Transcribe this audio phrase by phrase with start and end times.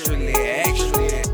[0.00, 1.30] extra lit.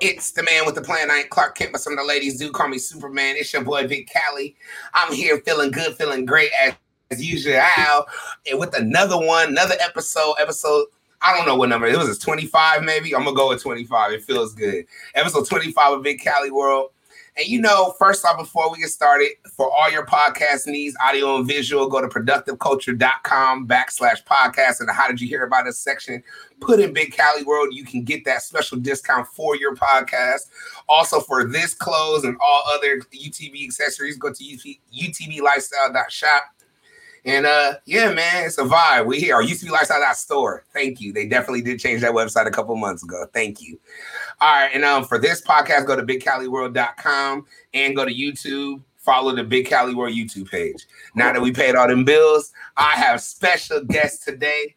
[0.00, 1.10] It's the man with the plan.
[1.10, 3.36] I ain't Clark Kent, but some of the ladies do call me Superman.
[3.36, 4.56] It's your boy Big Cali.
[4.94, 6.74] I'm here feeling good, feeling great as,
[7.10, 7.60] as usual.
[8.50, 10.86] And with another one, another episode, episode.
[11.22, 12.08] I don't know what number it was.
[12.08, 13.14] It's 25, maybe.
[13.14, 14.12] I'm gonna go with 25.
[14.12, 14.86] It feels good.
[15.14, 16.92] Episode 25 of Big Cali World.
[17.36, 21.36] And you know, first off, before we get started, for all your podcast needs, audio
[21.36, 25.78] and visual, go to productiveculture.com backslash podcast and the How Did You Hear About Us
[25.78, 26.22] section.
[26.60, 27.68] Put in Big Cali World.
[27.72, 30.48] You can get that special discount for your podcast.
[30.88, 36.42] Also, for this clothes and all other UTB accessories, go to UTBlifestyle.shop.
[37.24, 39.06] And uh, yeah, man, it's a vibe.
[39.06, 40.64] We here, our UTBlifestyle.store.
[40.72, 41.12] Thank you.
[41.12, 43.26] They definitely did change that website a couple months ago.
[43.32, 43.78] Thank you.
[44.40, 48.82] All right, and um, for this podcast, go to bigcaliworld.com and go to YouTube.
[48.96, 50.86] Follow the Big Cali World YouTube page.
[51.14, 54.76] Now that we paid all them bills, I have special guests today.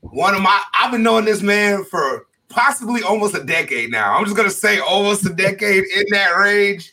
[0.00, 4.14] One of my, I've been knowing this man for possibly almost a decade now.
[4.14, 6.92] I'm just gonna say almost a decade in that range.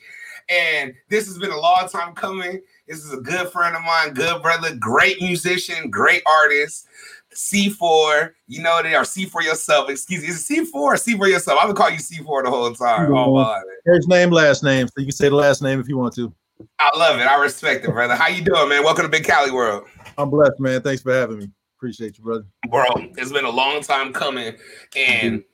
[0.50, 2.62] And this has been a long time coming.
[2.92, 6.90] This is a good friend of mine, good brother, great musician, great artist.
[7.34, 9.90] C4, you know they are Seefor Yourself.
[9.90, 11.58] Excuse me, is it C4 or Seefor Yourself?
[11.58, 13.14] I'm gonna call you C4 the whole time.
[13.14, 14.90] Oh First name, last name.
[14.90, 16.34] So you can say the last name if you want to.
[16.80, 17.28] I love it.
[17.28, 18.14] I respect it, brother.
[18.14, 18.84] How you doing, man?
[18.84, 19.86] Welcome to Big Cali World.
[20.18, 20.82] I'm blessed, man.
[20.82, 21.48] Thanks for having me.
[21.78, 22.44] Appreciate you, brother.
[22.68, 22.84] Bro,
[23.18, 24.54] it's been a long time coming.
[24.98, 25.46] And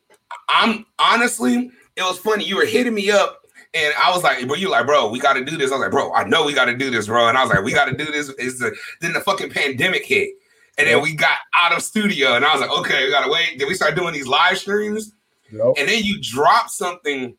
[0.50, 2.46] I'm honestly, it was funny.
[2.46, 3.47] You were hitting me up
[3.86, 5.72] and I was like, bro, you like, bro, we got to do this.
[5.72, 7.28] I was like, bro, I know we got to do this, bro.
[7.28, 8.30] And I was like, we got to do this.
[8.40, 10.32] Is the then the fucking pandemic hit,
[10.78, 13.58] and then we got out of studio, and I was like, okay, we gotta wait.
[13.60, 15.14] Then we start doing these live streams,
[15.52, 15.74] Yep.
[15.78, 17.36] and then you drop something.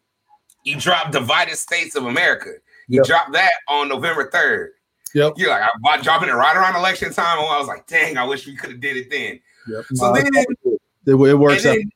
[0.65, 2.51] You drop Divided States of America.
[2.89, 3.07] You Yep.
[3.07, 4.73] drop that on November third.
[5.15, 5.35] Yep.
[5.37, 7.39] You're like, I'm dropping it right around election time.
[7.39, 9.41] And I was like, dang, I wish we could have did it then.
[9.69, 9.85] Yep.
[9.95, 10.49] So then it,
[11.07, 11.77] it works out.
[11.77, 11.91] then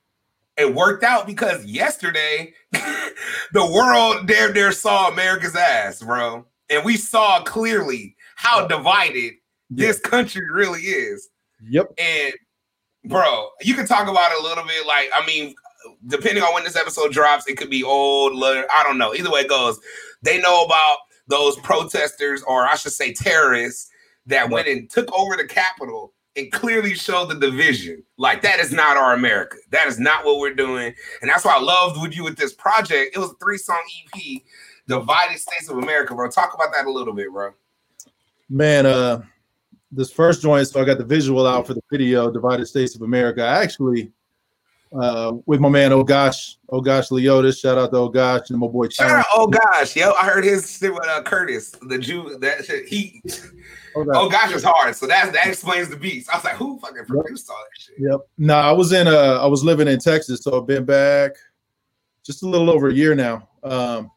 [0.56, 6.46] it worked out because yesterday the world there there saw America's ass, bro.
[6.70, 9.34] And we saw clearly how divided
[9.70, 11.28] this country really is.
[11.68, 11.92] Yep.
[11.98, 12.32] And
[13.04, 14.86] bro, you can talk about it a little bit.
[14.86, 15.54] Like, I mean,
[16.06, 19.14] depending on when this episode drops, it could be old, I don't know.
[19.14, 19.78] Either way it goes,
[20.22, 20.98] they know about
[21.28, 23.88] those protesters, or I should say terrorists,
[24.26, 28.02] that went and took over the Capitol and clearly show the division.
[28.16, 29.56] Like, that is not our America.
[29.70, 30.94] That is not what we're doing.
[31.20, 33.14] And that's why I loved with you with this project.
[33.14, 33.82] It was a three-song
[34.14, 34.42] EP,
[34.88, 36.28] Divided States of America, bro.
[36.30, 37.52] Talk about that a little bit, bro.
[38.48, 39.22] Man, uh
[39.94, 43.02] this first joint, so I got the visual out for the video, Divided States of
[43.02, 43.42] America.
[43.42, 44.10] I actually
[45.00, 48.58] uh with my man Oh Gosh, Oh Gosh Leotis, shout out to Oh Gosh and
[48.58, 51.98] my boy Shout out, oh gosh, yo, I heard his shit with uh, Curtis, the
[51.98, 52.36] Jew.
[52.40, 53.22] That shit, he,
[53.96, 54.94] Oh, oh gosh, it's hard.
[54.96, 56.28] So that that explains the beats.
[56.28, 57.96] I was like, who fucking produced all that shit?
[57.98, 58.20] Yep.
[58.38, 61.32] No, I was in uh I was living in Texas, so I've been back
[62.24, 63.48] just a little over a year now.
[63.62, 64.10] Um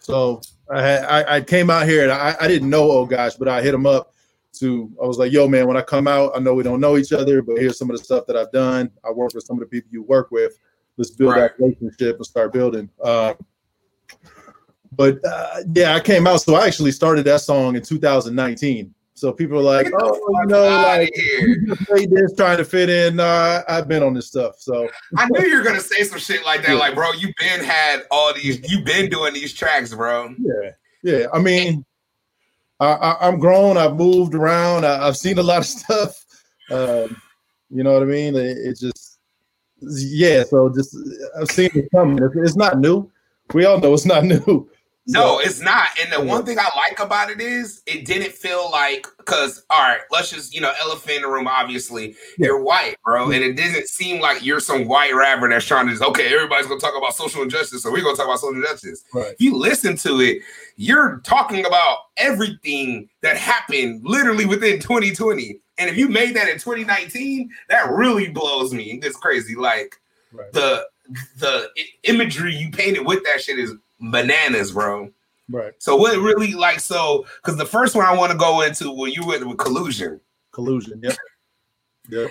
[0.00, 3.34] so I had I, I came out here and I, I didn't know oh gosh,
[3.34, 4.12] but I hit him up
[4.54, 6.96] to I was like, yo man, when I come out, I know we don't know
[6.96, 8.90] each other, but here's some of the stuff that I've done.
[9.04, 10.58] I work with some of the people you work with.
[10.96, 11.40] Let's build Right.
[11.56, 12.90] that relationship and start building.
[13.02, 13.34] Uh,
[14.92, 16.38] but uh, yeah, I came out.
[16.40, 18.92] So I actually started that song in 2019.
[19.18, 21.12] So people are like, oh, you know, like
[21.66, 23.18] just this trying to fit in.
[23.18, 24.56] I, I've been on this stuff.
[24.58, 26.72] So I knew you were gonna say some shit like that.
[26.72, 26.78] Yeah.
[26.78, 30.34] Like, bro, you've been had all these, you've been doing these tracks, bro.
[30.38, 30.70] yeah,
[31.02, 31.26] yeah.
[31.32, 31.84] I mean,
[32.80, 33.76] I, I, I'm grown.
[33.76, 34.84] I've moved around.
[34.86, 36.24] I, I've seen a lot of stuff.
[36.70, 37.20] Um,
[37.70, 38.36] you know what I mean?
[38.36, 39.18] It, it just,
[39.80, 40.44] yeah.
[40.44, 40.96] So just
[41.40, 42.22] I've seen it coming.
[42.22, 43.10] It's, it's not new.
[43.52, 44.70] We all know it's not new.
[45.10, 45.88] No, it's not.
[46.00, 46.22] And the Yeah.
[46.34, 50.30] one thing I like about it is it didn't feel like because all right, let's
[50.30, 51.46] just you know elephant in the room.
[51.48, 55.86] Obviously, you're white, bro, and it didn't seem like you're some white rapper that's trying
[55.86, 58.60] to just okay, everybody's gonna talk about social injustice, so we're gonna talk about social
[58.62, 59.02] justice.
[59.14, 59.32] right.
[59.32, 60.42] If you listen to it,
[60.76, 65.58] you're talking about everything that happened literally within 2020.
[65.78, 69.00] And if you made that in 2019, that really blows me.
[69.02, 69.54] It's crazy.
[69.54, 69.96] Like
[70.32, 70.52] Right.
[70.52, 70.86] the
[71.38, 71.70] the
[72.02, 75.10] imagery you painted with that shit is bananas, bro.
[75.50, 75.72] Right.
[75.78, 79.12] So what really like so because the first one I want to go into when
[79.12, 80.20] you went with collusion
[80.52, 81.00] Collusion.
[81.02, 81.16] Yep.
[82.10, 82.30] Yep.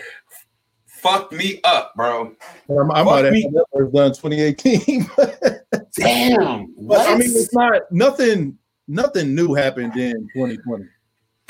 [0.87, 2.33] fucked me up, bro.
[2.67, 3.43] And I, Fuck might have me.
[3.43, 5.07] had that done 2018.
[5.95, 6.73] Damn.
[6.87, 8.57] But I mean, it's not nothing.
[8.87, 10.85] Nothing new happened in 2020.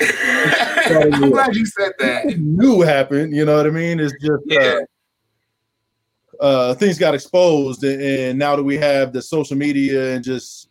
[0.00, 2.26] I'm glad you said that.
[2.26, 3.34] Nothing new happened.
[3.34, 3.98] You know what I mean?
[4.00, 4.80] It's just Yeah.
[4.82, 4.84] uh,
[6.40, 10.68] uh, things got exposed, and, now that we have the social media and just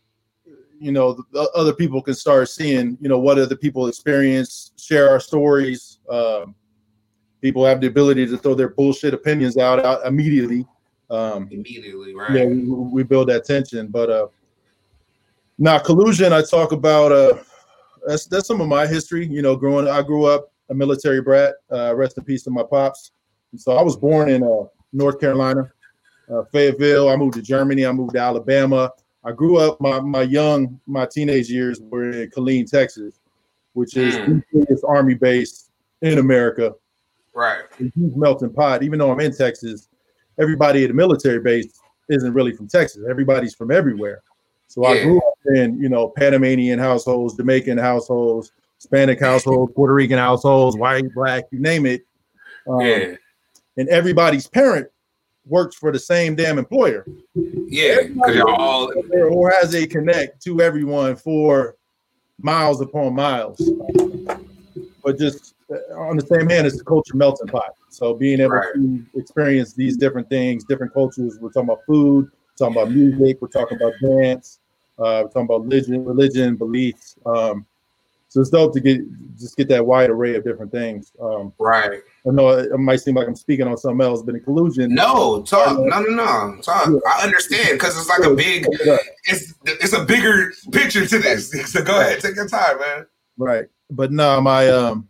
[0.79, 4.71] you know the, the other people can start seeing you know what other people experience,
[4.77, 5.99] share our stories.
[6.09, 6.55] Um,
[7.41, 10.65] people have the ability to throw their bullshit opinions out, out immediately.
[11.09, 12.31] Um, Immediately, right?
[12.31, 13.87] yeah, we, we build that tension.
[13.87, 14.27] But uh,
[15.57, 17.11] now collusion, I talk about.
[17.11, 17.37] Uh,
[18.05, 19.27] that's that's some of my history.
[19.27, 21.55] You know, growing, I grew up a military brat.
[21.71, 23.11] Uh, rest in peace to my pops.
[23.51, 25.71] And so I was born in uh, North Carolina,
[26.31, 27.09] uh, Fayetteville.
[27.09, 27.85] I moved to Germany.
[27.85, 28.91] I moved to Alabama.
[29.23, 29.79] I grew up.
[29.81, 33.19] My my young my teenage years were in Killeen, Texas,
[33.73, 34.25] which is Mm.
[34.51, 35.69] the biggest army base
[36.01, 36.73] in America
[37.33, 37.63] Right.
[37.77, 38.83] huge melting pot.
[38.83, 39.89] Even though I'm in Texas,
[40.39, 41.79] everybody at the military base
[42.09, 43.03] isn't really from Texas.
[43.09, 44.21] Everybody's from everywhere.
[44.67, 50.17] So I grew up in, you know, Panamanian households, Jamaican households, Hispanic households, Puerto Rican
[50.17, 52.01] households, white, black, you name it.
[52.67, 53.15] Um, Yeah.
[53.77, 54.87] And everybody's parent
[55.45, 58.03] works for the same damn employer Yeah.
[58.07, 61.75] Because y'all all or, has a connect to everyone for
[62.41, 63.61] miles upon miles.
[65.03, 67.75] But just uh, on the same hand, it's the culture melting pot.
[67.89, 68.73] So being able Right.
[68.75, 71.37] to experience these different things, different cultures.
[71.39, 74.59] We're talking about food, we're talking about music, we're talking about dance,
[74.99, 77.15] uh, we're talking about religion, religion, beliefs.
[77.25, 77.65] Um,
[78.29, 78.99] so it's dope to get
[79.37, 81.13] just get that wide array of different things.
[81.21, 82.01] Um, right.
[82.27, 85.43] I know it, might seem like I'm speaking on something else, but in collusion, No,
[85.43, 85.77] talk.
[85.77, 86.61] No, no, no.
[86.61, 86.89] Talk.
[87.07, 88.65] I understand because it's like a big.
[89.25, 91.53] It's it's a bigger picture to this.
[91.67, 93.05] So go ahead, take your time, man.
[93.37, 93.65] Right.
[93.89, 95.07] But no, my um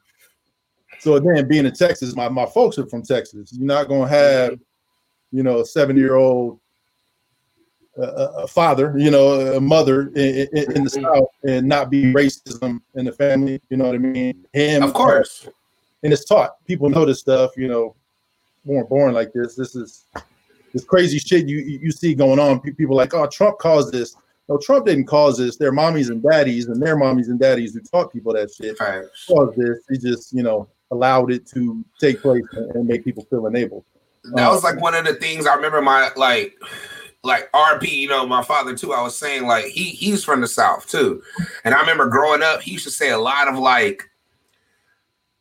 [1.00, 3.54] so again, being in Texas, my, my folks are from Texas.
[3.54, 4.60] You're not gonna have,
[5.32, 6.60] you know, a seven-year-old
[8.00, 12.14] uh, a father, you know, a mother in, in, in the South and not be
[12.14, 13.60] racism in the family.
[13.70, 14.46] You know what I mean?
[14.54, 15.48] Him, Of course.
[16.04, 16.64] And it's taught.
[16.66, 17.52] People know this stuff.
[17.58, 17.96] You know,
[18.66, 19.56] weren't born like this.
[19.56, 20.06] This is
[20.74, 22.60] this crazy shit you you see going on.
[22.60, 24.16] Pe- People like, oh, Trump caused this.
[24.50, 25.58] No, Trump didn't cause this.
[25.58, 29.26] Their mommies and daddies and their mommies and daddies who taught people that shit Facts.
[29.28, 29.80] caused this.
[29.90, 33.84] He just, you know, allowed it to take place and and make people feel enabled.
[34.34, 35.82] That was like one of the things I remember.
[35.82, 36.54] My like,
[37.24, 37.90] like RP.
[37.92, 38.94] You know, my father too.
[38.94, 41.22] I was saying like he he's from the south too,
[41.64, 44.10] and I remember growing up, he used to say a lot of like,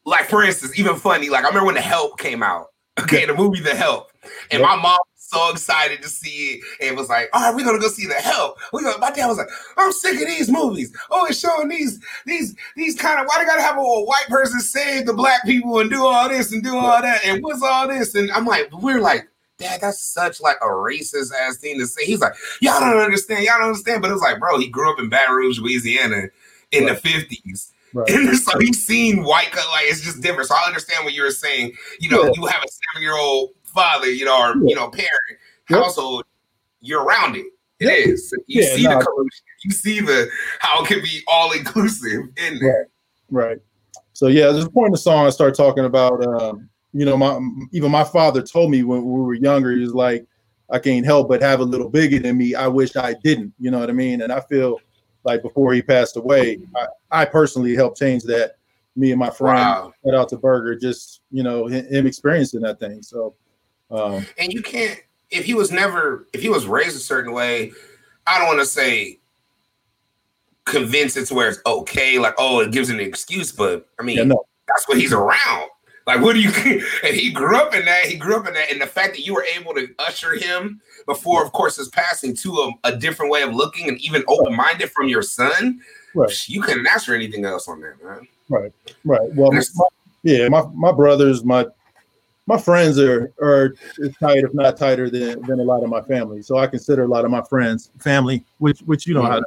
[0.07, 1.29] like for instance, even funny.
[1.29, 2.69] Like I remember when The Help came out.
[2.99, 4.11] Okay, the movie The Help,
[4.51, 4.63] and Yep.
[4.63, 6.61] my mom was so excited to see it.
[6.81, 8.97] And was like, "All right, we're gonna go see The Help." We go.
[8.97, 10.97] My dad was like, "I'm sick of these movies.
[11.11, 14.61] Oh, it's showing these these these kind of why they gotta have a white person
[14.61, 17.87] save the black people and do all this and do all that and what's all
[17.87, 19.29] this?" And I'm like, we're like.
[19.59, 22.05] Dad, that's such like a racist ass thing to say.
[22.05, 24.03] He's like, y'all don't understand, y'all don't understand.
[24.03, 26.29] But it was like, bro, he grew up in Baton Rouge, Louisiana,
[26.73, 26.95] in Right.
[26.95, 28.09] the fifties, Right.
[28.11, 30.49] and so he's seen white cut like it's just different.
[30.49, 31.73] So I understand what you were saying.
[32.01, 32.31] You know, Yeah.
[32.35, 34.69] you have a seven year old father, you know, or Yeah.
[34.69, 35.11] you know, parent
[35.71, 35.83] Yep.
[35.83, 36.25] household.
[36.81, 37.47] You're around it.
[37.81, 38.09] It Yep.
[38.09, 38.35] is.
[38.47, 38.99] You Yeah, see no.
[38.99, 39.45] the collusion.
[39.65, 40.29] You see the
[40.61, 42.89] how it can be all inclusive in there.
[43.31, 43.59] Right.
[44.13, 46.25] So yeah, there's a point in the song I start talking about.
[46.25, 47.39] Um, you know, my
[47.73, 50.27] even my father told me when we were younger, he was like,
[50.71, 52.55] "I can't help but have a little bigger than me.
[52.55, 54.23] I wish I didn't." You know what I mean?
[54.23, 54.81] And I feel
[55.27, 58.53] like before he passed away, I, I personally helped change that.
[58.99, 59.93] Me and my friend, Wow.
[60.03, 63.03] shout out to Burger, just you know him, him experiencing that thing.
[63.03, 63.35] So,
[63.91, 64.99] um, And you can't
[65.31, 67.73] if he was never if he was raised a certain way,
[68.27, 69.19] I don't want to say
[70.65, 74.17] convince it to where it's okay, like oh, it gives an excuse, but I mean
[74.17, 75.69] yeah, no, that's what he's around.
[76.07, 76.51] Like, what do you?
[77.05, 78.05] And he grew up in that.
[78.05, 80.81] He grew up in that, and the fact that you were able to usher him
[81.07, 82.53] before, of course, his passing to
[82.85, 85.81] a, a different way of looking and even open minded from your son,
[86.15, 86.49] right.
[86.49, 88.27] you couldn't ask for anything else on that, man.
[88.49, 88.73] Right,
[89.05, 89.35] right.
[89.35, 89.63] Well, my,
[90.23, 91.67] yeah, my my brothers, my
[92.47, 93.75] my friends are are
[94.21, 96.43] tight, if not tighter than than a lot of my family.
[96.43, 99.41] So I consider a lot of my friends family, which which you know how.
[99.41, 99.47] To,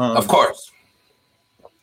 [0.00, 0.70] um, Of course,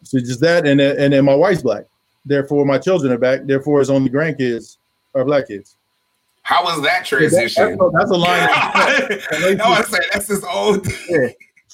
[0.04, 1.86] So just that, and and then my wife's black.
[2.26, 3.46] Therefore, my children are black.
[3.46, 4.78] Therefore, his only grandkids
[5.14, 5.78] are black kids.
[6.42, 7.78] how was that transition?
[7.78, 8.48] that's, a, that's a line.
[8.50, 10.88] I want to say that's his old.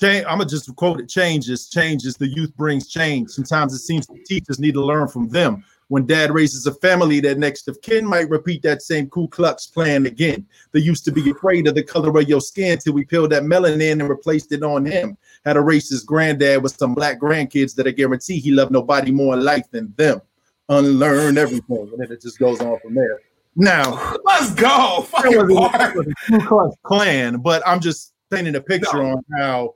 [0.02, 1.10] Change, I'm gonna just quote it.
[1.10, 2.16] Changes, changes.
[2.16, 3.30] The youth brings change.
[3.30, 5.64] Sometimes it seems the teachers need to learn from them.
[5.90, 9.68] When dad raises a family, that next of kin might repeat that same Ku Klux
[9.68, 10.48] plan again.
[10.72, 13.44] They used to be afraid of the color of your skin till we peeled that
[13.44, 15.18] melanin and replaced it on him.
[15.44, 19.34] Had a racist granddad with some black grandkids that I guarantee he loved nobody more
[19.34, 20.22] in life than them.
[20.70, 23.20] Unlearn everything, and then it just goes on from there.
[23.56, 25.00] Now, Let's go.
[25.02, 29.12] it Fucking was a Ku Klux Klan, but I'm just painting a picture No.
[29.12, 29.76] on how,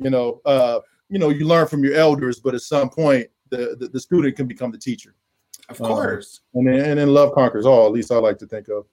[0.00, 3.76] you know, uh, you know, you learn from your elders, but at some point, the
[3.78, 5.14] the, the student can become the teacher,
[5.68, 6.40] Of course.
[6.54, 7.86] and then, and then love conquers all.
[7.86, 8.86] At least I like to think of.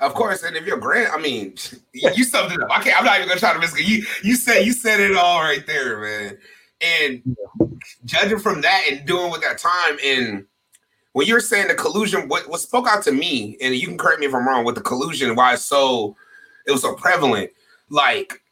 [0.00, 1.54] Of course, and if you're grand, I mean,
[1.92, 2.70] you you summed it up.
[2.70, 2.96] I can't.
[2.98, 3.86] I'm not even gonna try to miss it.
[3.86, 6.38] You you said you said it all right there, man.
[6.80, 7.36] And
[8.04, 10.46] judging from that and doing with that time, and
[11.12, 14.20] when you're saying the collusion, what, what spoke out to me, and you can correct
[14.20, 16.14] me if I'm wrong, with the collusion, why it's so
[16.66, 17.50] it was so prevalent.
[17.88, 18.42] Like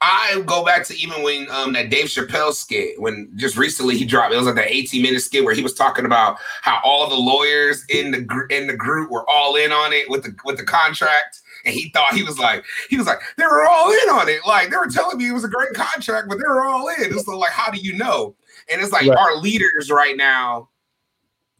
[0.00, 4.04] I go back to even when um that Dave Chappelle skit, when just recently he
[4.04, 7.08] dropped, it was like that 18 minute skit where he was talking about how all
[7.08, 10.34] the lawyers in the gr- in the group were all in on it with the
[10.44, 11.40] with the contract.
[11.66, 14.40] And he thought he was like, he was like, they were all in on it.
[14.46, 16.94] Like they were telling me it was a great contract, but they were all in.
[17.00, 18.36] It's like, how do you know?
[18.70, 19.18] And it's like Right.
[19.18, 20.68] our leaders right now,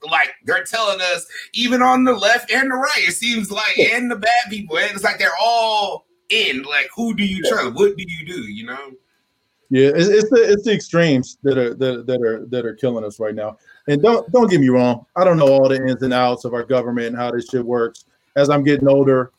[0.09, 4.11] like they're telling us, even on the left and the right, it seems like, and
[4.11, 6.63] the bad people, and it's like they're all in.
[6.63, 7.75] Like, who do you trust?
[7.75, 8.43] What do you do?
[8.43, 8.93] You know?
[9.71, 13.05] Yeah, it's, it's the it's the extremes that are that, that are that are killing
[13.05, 13.59] us right now.
[13.89, 16.55] And don't don't get me wrong, I don't know all the ins and outs of
[16.55, 18.05] our government and how this shit works.
[18.37, 19.33] As I'm getting older,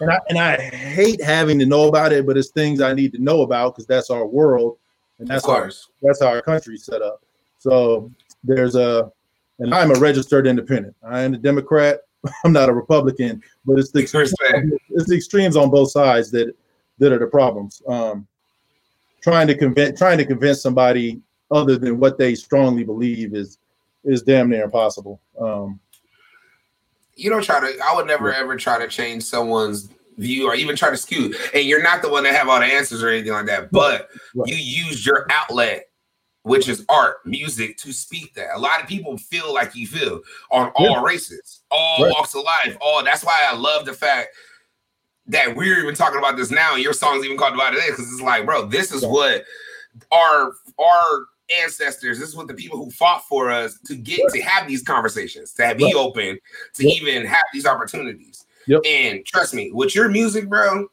[0.00, 3.12] and I and I hate having to know about it, but it's things I need
[3.12, 4.78] to know about because that's our world
[5.18, 5.70] and that's our
[6.02, 7.22] that's how our country's set up.
[7.58, 8.10] So
[8.42, 9.10] there's a,
[9.58, 10.94] and I'm a registered independent.
[11.06, 12.00] I am a Democrat.
[12.44, 14.66] I'm not a Republican, but it's the Respect.
[14.90, 16.54] it's the extremes on both sides that
[16.98, 17.82] that are the problems.
[17.88, 18.26] Um,
[19.22, 21.20] trying to convince trying to convince somebody
[21.50, 23.58] other than what they strongly believe is
[24.04, 25.20] is damn near impossible.
[25.40, 25.80] Um,
[27.16, 27.78] You don't try to.
[27.84, 31.34] I would never ever try to change someone's view or even try to skew.
[31.54, 33.70] And you're not the one that have all the answers or anything like that.
[33.72, 34.48] But Right.
[34.48, 35.86] you use your outlet,
[36.42, 38.54] which is art, music, to speak that.
[38.54, 42.10] A lot of people feel like you feel on all races, all Right.
[42.12, 42.76] walks of life.
[42.80, 44.28] All that's why I love the fact
[45.26, 46.74] that we're even talking about this now.
[46.74, 49.08] And your song's even called about it because it's like, bro, this is Yeah.
[49.08, 49.44] what
[50.12, 51.26] our our
[51.62, 54.82] ancestors, this is what the people who fought for us to get to have these
[54.82, 55.94] conversations, to be Right.
[55.94, 56.38] open,
[56.74, 57.02] to Yep.
[57.02, 58.44] even have these opportunities.
[58.66, 58.82] Yep.
[58.86, 60.88] And trust me, with your music, bro,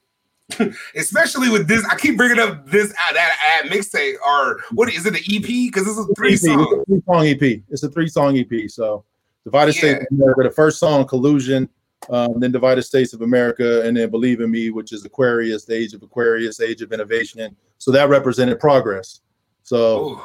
[0.96, 5.06] especially with this, I keep bringing up this uh, that ad mixtape or what is
[5.06, 5.72] it, the EP?
[5.72, 6.68] Because this is three EP, songs.
[6.72, 7.64] It's a three song EP.
[7.70, 8.70] It's a three song EP.
[8.70, 9.06] So
[9.46, 11.70] Divided States of America, the first song, Collusion,
[12.10, 15.76] um, then Divided States of America, and then Believe in Me, which is Aquarius, the
[15.76, 17.56] age of Aquarius, age of innovation.
[17.78, 19.22] So that represented progress.
[19.64, 20.22] So Ooh.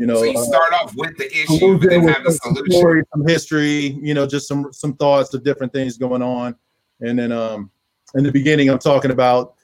[0.00, 2.72] You know, so you uh, start off with the issue, but then have the solution.
[2.72, 6.56] story, some history, you know, just some some thoughts of different things going on.
[7.02, 7.70] And then um
[8.14, 9.56] in the beginning, I'm talking about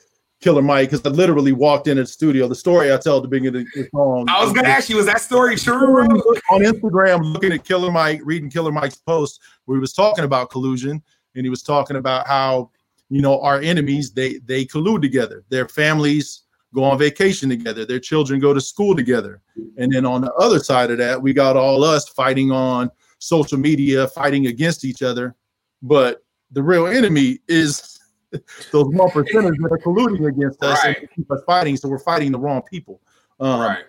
[0.43, 2.49] Killer Mike because I literally walked into the studio.
[2.49, 4.26] The story I tell at the beginning of the song.
[4.28, 8.21] I was gonna ask you, was that story true, on Instagram looking at Killer Mike,
[8.23, 11.02] reading Killer Mike's post where he was talking about collusion
[11.35, 12.71] and he was talking about how
[13.09, 15.45] you know our enemies they they collude together.
[15.49, 16.43] Their families
[16.76, 17.87] go on vacation together.
[17.87, 19.40] Their children go to school together.
[19.78, 23.59] And then on the other side of that, we got all us fighting on social
[23.59, 25.35] media, fighting against each other.
[25.83, 27.99] But the real enemy is
[28.73, 30.99] those one percenters that are colluding against us Right.
[30.99, 31.78] and keep us fighting.
[31.78, 33.00] So we're fighting the wrong people.
[33.40, 33.85] Um, right.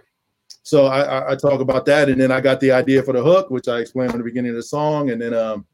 [0.64, 3.50] so I, I, talk about that, and then I got the idea for the hook,
[3.50, 5.66] which I explained in the beginning of the song, and then um,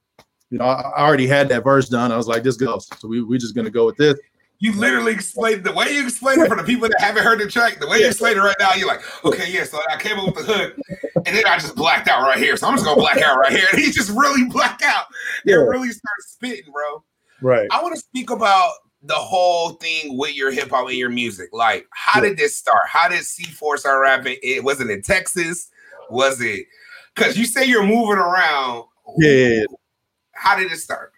[0.51, 2.11] you know, I, I already had that verse done.
[2.11, 2.87] I was like, this goes.
[2.99, 4.19] So we we just gonna go with this.
[4.59, 7.47] You literally explained the way you explained it for the people that haven't heard the
[7.47, 7.79] track.
[7.79, 9.65] The way you explained it right now, you're like, okay, yeah.
[9.65, 10.77] So I came up with the hook,
[11.25, 12.55] and then I just blacked out right here.
[12.55, 13.65] So I'm just gonna black out right here.
[13.73, 15.05] And he just really blacked out.
[15.45, 15.55] It Yeah.
[15.55, 17.03] really started spitting, bro.
[17.41, 17.67] Right.
[17.71, 21.49] I want to speak about the whole thing with your hip hop and your music.
[21.51, 22.29] Like, how Yeah.
[22.29, 22.83] did this start?
[22.87, 24.37] How did C4 start rapping?
[24.41, 25.69] It was it in Texas?
[26.09, 26.67] Was it
[27.13, 28.85] because you say you're moving around?
[29.17, 29.63] Yeah.
[30.31, 31.12] How did it start?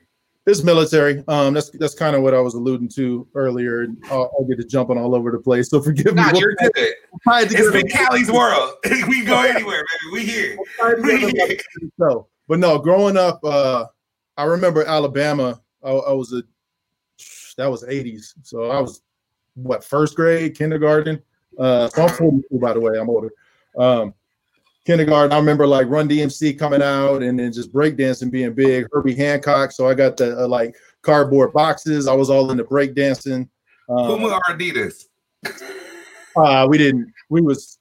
[0.47, 1.23] It's military.
[1.27, 3.81] Um, that's that's kind of what I was alluding to earlier.
[3.81, 5.69] and I'll, I'll get to jumping all over the place.
[5.69, 6.21] So forgive me.
[6.21, 6.71] Nah, We'll you're good.
[6.75, 8.73] It's Big Cali's world.
[9.07, 10.13] we go anywhere, baby.
[10.13, 10.57] We here.
[10.77, 12.27] try to get it back to the show.
[12.47, 13.85] But no, growing up, uh,
[14.37, 15.59] I remember Alabama.
[15.83, 16.43] I, I was a
[17.57, 18.33] that was 80s.
[18.43, 19.01] So I was
[19.55, 21.21] what first grade, kindergarten.
[21.57, 22.99] Uh, so I'm 42, by the way.
[22.99, 23.31] I'm older.
[23.77, 24.13] Um,
[24.85, 25.33] kindergarten.
[25.33, 28.87] I remember like Run DMC coming out and then just breakdancing being big.
[28.91, 29.71] Herbie Hancock.
[29.71, 32.07] So I got the uh, like cardboard boxes.
[32.07, 33.49] I was all into breakdancing.
[33.89, 35.05] Um, Puma or Adidas?
[36.35, 37.11] uh, we didn't.
[37.29, 37.79] We was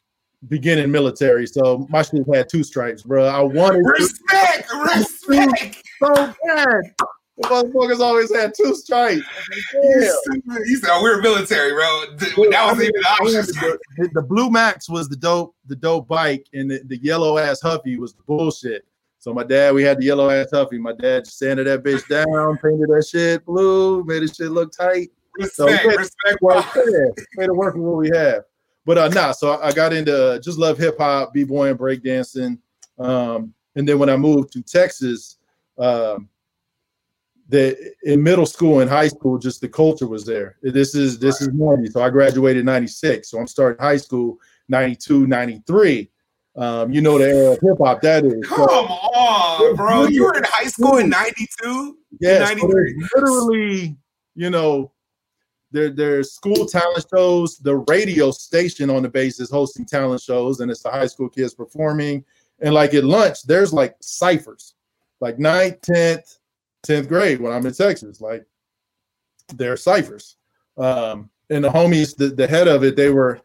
[0.48, 3.24] beginning military, so my shoes had two stripes, bro.
[3.26, 5.82] I wanted Respect, respect.
[6.02, 6.94] so bad.
[7.36, 9.22] The motherfuckers always had two stripes.
[9.26, 9.42] I
[9.74, 10.66] You was like, stupid.
[10.66, 12.04] You said oh, we're military, bro.
[12.50, 13.78] That was even the option.
[13.96, 17.60] The, the Blue Max was the dope, the dope bike, and the, the yellow ass
[17.60, 18.86] Huffy was the bullshit.
[19.18, 20.78] So my dad, we had the yellow ass Huffy.
[20.78, 24.70] My dad just sanded that bitch down, painted that shit blue, made it shit look
[24.70, 25.10] tight.
[25.36, 25.82] Respect, So, yeah.
[25.96, 26.38] respect.
[26.40, 28.44] Well, yeah, made it work with what we have.
[28.86, 32.58] But uh, nah, so I got into just love hip hop, b boy, and breakdancing.
[32.98, 35.38] Um, and then when I moved to Texas,
[35.78, 36.28] um,
[37.48, 40.56] the in middle school and high school, just the culture was there.
[40.62, 41.90] This is this is 90.
[41.90, 43.28] So I graduated in 96.
[43.30, 46.10] So I'm starting high school 92, 93.
[46.56, 48.34] Um, you know the era of hip hop that is.
[48.46, 50.06] Come So, on, bro.
[50.06, 51.98] You were in high school in 92?
[52.20, 53.04] yes, so 93.
[53.16, 53.96] literally,
[54.36, 54.92] you know,
[55.72, 57.58] there there's school talent shows.
[57.58, 61.28] The radio station on the base is hosting talent shows, and it's the high school
[61.28, 62.24] kids performing.
[62.60, 64.74] And like at lunch, there's like ciphers,
[65.20, 66.38] like 9th, 10th,
[66.84, 68.20] 10th grade when I'm in Texas.
[68.20, 68.44] Like
[69.54, 70.36] they're ciphers.
[70.76, 73.40] Um, and the homies, the, the head of it, they were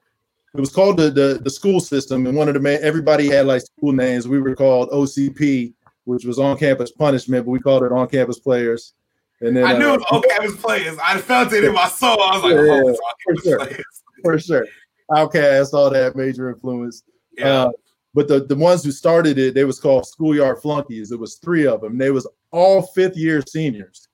[0.55, 3.46] it was called the, the the school system, and one of the main everybody had
[3.46, 4.27] like school names.
[4.27, 5.74] We were called OCP,
[6.05, 8.93] which was on campus punishment, but we called it on campus players.
[9.41, 10.98] And then I knew uh, it was okay, was players.
[11.05, 12.22] I felt it in my soul.
[12.22, 13.58] I was like, Yeah, oh, for sure.
[13.60, 14.03] players.
[14.24, 14.67] for sure.
[15.12, 17.03] OutKast, all that major influence.
[17.38, 17.48] Yeah.
[17.48, 17.72] Uh,
[18.13, 21.12] but the, the ones who started it, they was called schoolyard flunkies.
[21.12, 21.98] It was three of them.
[21.98, 24.08] They was all fifth year seniors.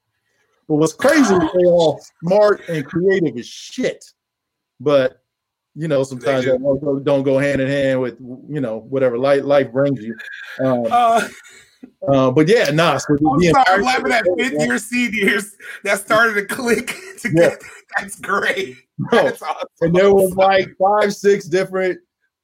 [0.67, 4.03] But what's crazy is they all smart and creative as shit.
[4.79, 5.21] But
[5.75, 9.71] you know, sometimes also don't go hand in hand with you know whatever life life
[9.71, 10.15] brings you.
[10.59, 11.27] Um, Uh,
[12.07, 12.97] uh, but yeah, nah.
[12.97, 16.95] So the, I'm the sorry, I'm laughing at fifth year seniors that started to click
[17.19, 17.59] together.
[17.97, 18.77] That's great.
[19.11, 19.67] That's awesome.
[19.81, 21.99] and there was like five, six different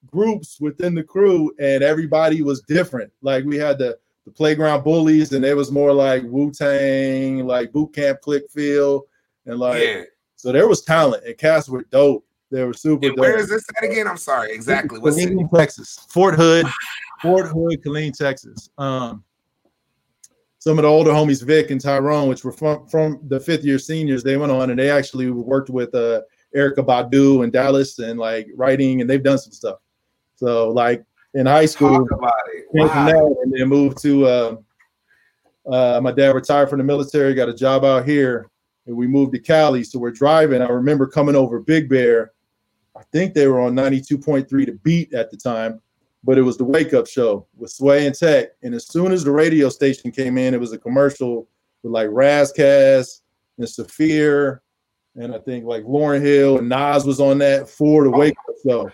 [0.08, 3.12] groups within the crew, and everybody was different.
[3.22, 7.72] Like we had the the playground bullies, and it was more like Wu Tang, like
[7.72, 9.04] Boot Camp Clik feel,
[9.46, 10.04] and like yeah.
[10.36, 12.25] so there was talent, and cast were dope.
[12.51, 13.22] They were super And dope.
[13.22, 14.08] where is this at again?
[14.08, 14.51] I'm sorry.
[14.51, 15.00] Exactly.
[15.00, 15.30] What's it?
[15.30, 16.66] Killeen, Texas, Fort Hood,
[17.22, 18.70] Fort Hood, Killeen, Texas.
[18.78, 19.24] Um,
[20.60, 23.80] some of the older homies, Vic and Tyrone, which were from, from the fifth year
[23.80, 26.22] seniors, they went on and they actually worked with uh,
[26.56, 29.80] Erykah Badu in Dallas and like writing, and they've done some stuff.
[30.36, 32.66] So like in high school, Talk about it.
[32.72, 33.36] Wow.
[33.44, 34.26] and then moved to.
[34.26, 34.56] Uh,
[35.70, 38.50] uh, my dad retired from the military, got a job out here,
[38.88, 39.84] and we moved to Cali.
[39.84, 40.62] So we're driving.
[40.62, 42.32] I remember coming over Big Bear.
[42.98, 45.79] I think they were on 92.3 to beat at the time,
[46.24, 48.50] but it was the wake up show with Sway and Tech.
[48.64, 51.48] And as soon as the radio station came in, it was a commercial
[51.84, 53.22] with like Ras Kass
[53.58, 54.62] and Saafir,
[55.16, 58.55] and I think like Lauryn Hill and Nas was on that for the wake up
[58.66, 58.92] show.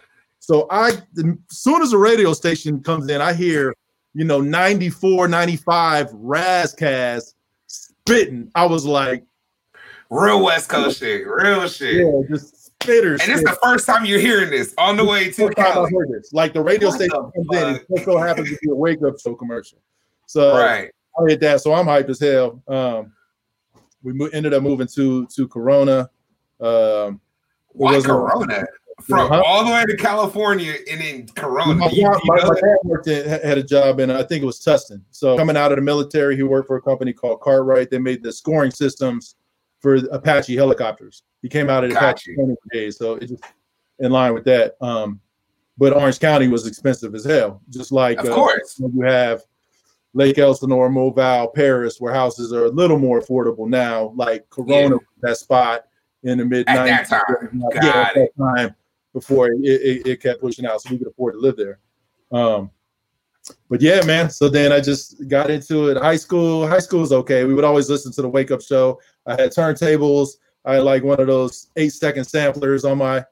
[0.48, 3.76] So I, as soon as the radio station comes in, I hear,
[4.14, 7.34] you know, 94, 95 Ras Kass
[7.66, 8.50] spitting.
[8.56, 9.26] I was like,
[10.10, 11.28] Real West Coast shit.
[11.28, 11.98] Real shit.
[11.98, 13.22] yeah, just spitters.
[13.22, 15.74] And it's the first time you're hearing this on the way to First time I
[15.74, 16.06] Cali.
[16.32, 19.00] Like the radio What station the comes in, it so happens to be a wake
[19.06, 19.80] up show commercial.
[20.28, 20.90] So Right.
[21.20, 21.60] I hit that.
[21.60, 22.64] So I'm hyped as hell.
[22.70, 23.12] Um,
[24.02, 26.10] we mo- ended up moving to to Corona.
[26.62, 27.20] Um,
[27.74, 28.64] Why Corona?
[29.04, 29.44] From Huh?
[29.46, 31.76] all the way to California and then Corona.
[31.76, 34.46] my, You- you my- my dad worked in, had a job in I think it
[34.46, 35.02] was Tustin.
[35.12, 37.92] So coming out of the military, he worked for a company called Cartwright.
[37.92, 39.36] They made the scoring systems
[39.80, 41.24] for Apache helicopters.
[41.44, 42.36] He came out of Apache
[42.74, 43.44] days, so it's just
[44.00, 44.76] in line with that.
[44.82, 45.22] Um,
[45.78, 48.78] but Orange County was expensive as hell, just like Of uh, course.
[48.80, 49.44] when you have
[50.16, 54.12] Lake Elsinore, Mobile, Perris, where houses are a little more affordable now.
[54.16, 55.86] Like Corona, was that spot
[56.24, 57.62] in the mid At nineties, that time.
[57.76, 58.76] yeah, at that time
[59.20, 61.80] before it, it, it kept pushing out, so we could afford to live there.
[62.32, 62.70] Um,
[63.70, 64.30] but yeah, man.
[64.30, 65.98] So then I just got into it.
[65.98, 67.46] High school, high school was okay.
[67.46, 69.00] We would always listen to the Wake Up Show.
[69.26, 70.30] I had turntables.
[70.66, 73.26] I had like one of those eight second samplers on my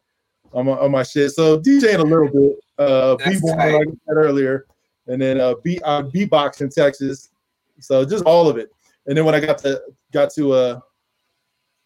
[0.54, 1.32] on my on my shit.
[1.32, 4.66] So DJing a little bit, uh, b-boy, like I said earlier,
[5.08, 7.30] and then uh, beat uh, beatbox in Texas.
[7.80, 8.70] So just all of it.
[9.06, 10.80] And then when I got to got to uh,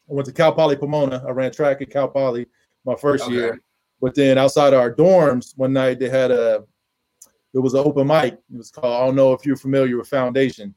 [0.09, 1.23] I went to Cal Poly Pomona.
[1.27, 2.47] I ran track at Cal Poly
[2.85, 3.33] my first Okay.
[3.33, 3.61] year.
[4.01, 6.63] But then outside our dorms, one night they had a
[7.53, 8.33] it was an open mic.
[8.33, 10.73] It was called I don't know if you're familiar with Foundation.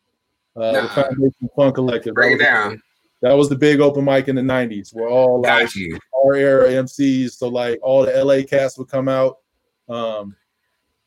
[0.57, 2.15] Uh, the Foundation Fun Collective.
[2.15, 2.83] Break it that, was, down.
[3.23, 5.99] that was the big open mic in the 90s where all like Got you.
[6.15, 7.33] our era MCs.
[7.33, 9.39] So like all the LA cast would come out.
[9.89, 10.37] Um,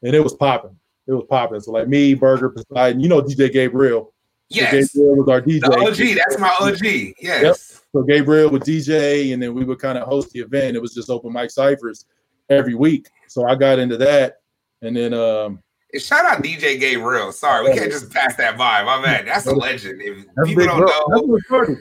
[0.04, 0.78] and it was popping.
[1.08, 1.60] It was popping.
[1.60, 4.14] So like me, Burger, Poseidon, you know DJ Gabriel.
[4.50, 4.94] Yes.
[4.94, 5.62] Gabriel was our DJ.
[5.62, 6.18] The OG.
[6.18, 7.14] That's my OG.
[7.20, 7.75] Yes.
[7.96, 10.76] So Gabriel would DJ, and then we would kind of host the event.
[10.76, 12.06] It was just open mic ciphers
[12.50, 13.08] every week.
[13.30, 14.42] So I got into that,
[14.82, 15.64] and then um,
[15.98, 17.32] shout out DJ Gabriel.
[17.32, 18.84] Sorry, we can't just pass that by.
[18.84, 20.02] My man, that's a legend.
[20.02, 21.78] If that's people don't know, That's what started.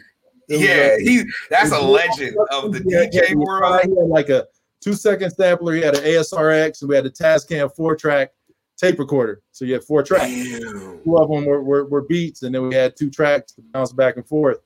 [0.48, 3.80] It was, yeah, he that's a legend of the DJ world.
[3.82, 4.46] He had like a
[4.80, 5.74] two second sampler.
[5.74, 8.30] He had an ASRX, and we had a Tascam four track
[8.76, 9.42] tape recorder.
[9.50, 10.30] So you had four tracks.
[10.30, 11.00] Damn.
[11.02, 13.92] Two of them were, were, were beats, and then we had two tracks to bounce
[13.92, 14.58] back and forth.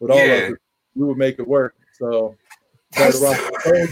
[0.00, 0.24] With all Yeah.
[0.24, 0.58] of it,
[0.94, 1.76] we would make it work.
[1.92, 2.36] So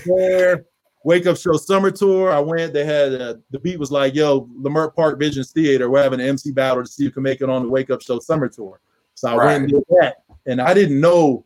[0.04, 0.64] there.
[1.04, 2.30] Wake Up Show Summer Tour.
[2.30, 2.72] I went.
[2.72, 5.90] They had uh, the beat was like, "Yo, Leimert Park Visions Theater.
[5.90, 8.02] We're having an MC battle to see who can make it on the Wake Up
[8.02, 8.80] Show Summer Tour."
[9.14, 11.44] So I went and did that, and I didn't know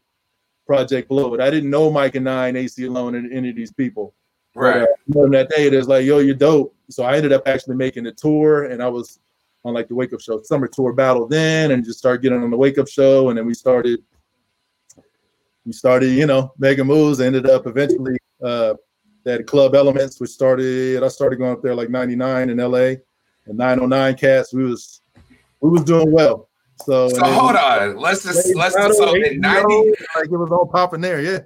[0.67, 1.41] Project Blowed.
[1.41, 4.15] I didn't know Mikah Nine, Aceyalone, and any of these people.
[4.55, 4.83] Right.
[4.83, 4.87] uh,
[5.29, 6.75] that day, it was like, yo, you're dope.
[6.89, 9.21] So I ended up actually making the tour, and I was
[9.65, 12.51] on like the wake up show, summer tour battle then, and just started getting on
[12.51, 14.03] the wake up show, and then we started,
[15.67, 17.21] we started, you know, making moves.
[17.21, 18.75] Ended up eventually uh,
[19.25, 21.03] that club elements, which started.
[21.03, 22.95] I started going up there like '99 in LA,
[23.47, 24.55] and 909 cats.
[24.55, 25.03] We was
[25.61, 26.49] we was doing well.
[26.85, 27.97] So, So hold on.
[27.97, 29.75] Let's just let's battle, just so in 90.
[30.15, 31.41] like it was all popping there, yeah.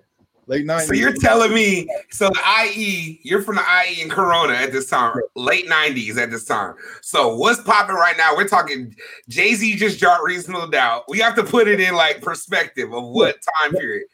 [0.50, 0.86] Late 90s.
[0.88, 2.40] So you're telling me, so the
[2.74, 6.74] IE, you're from the IE in Corona at this time, late 90s at this time.
[7.02, 8.34] So what's popping right now?
[8.34, 8.92] We're talking
[9.28, 11.04] Jay Z just dropped Reasonable Doubt.
[11.08, 14.08] We have to put it in like perspective of what time period.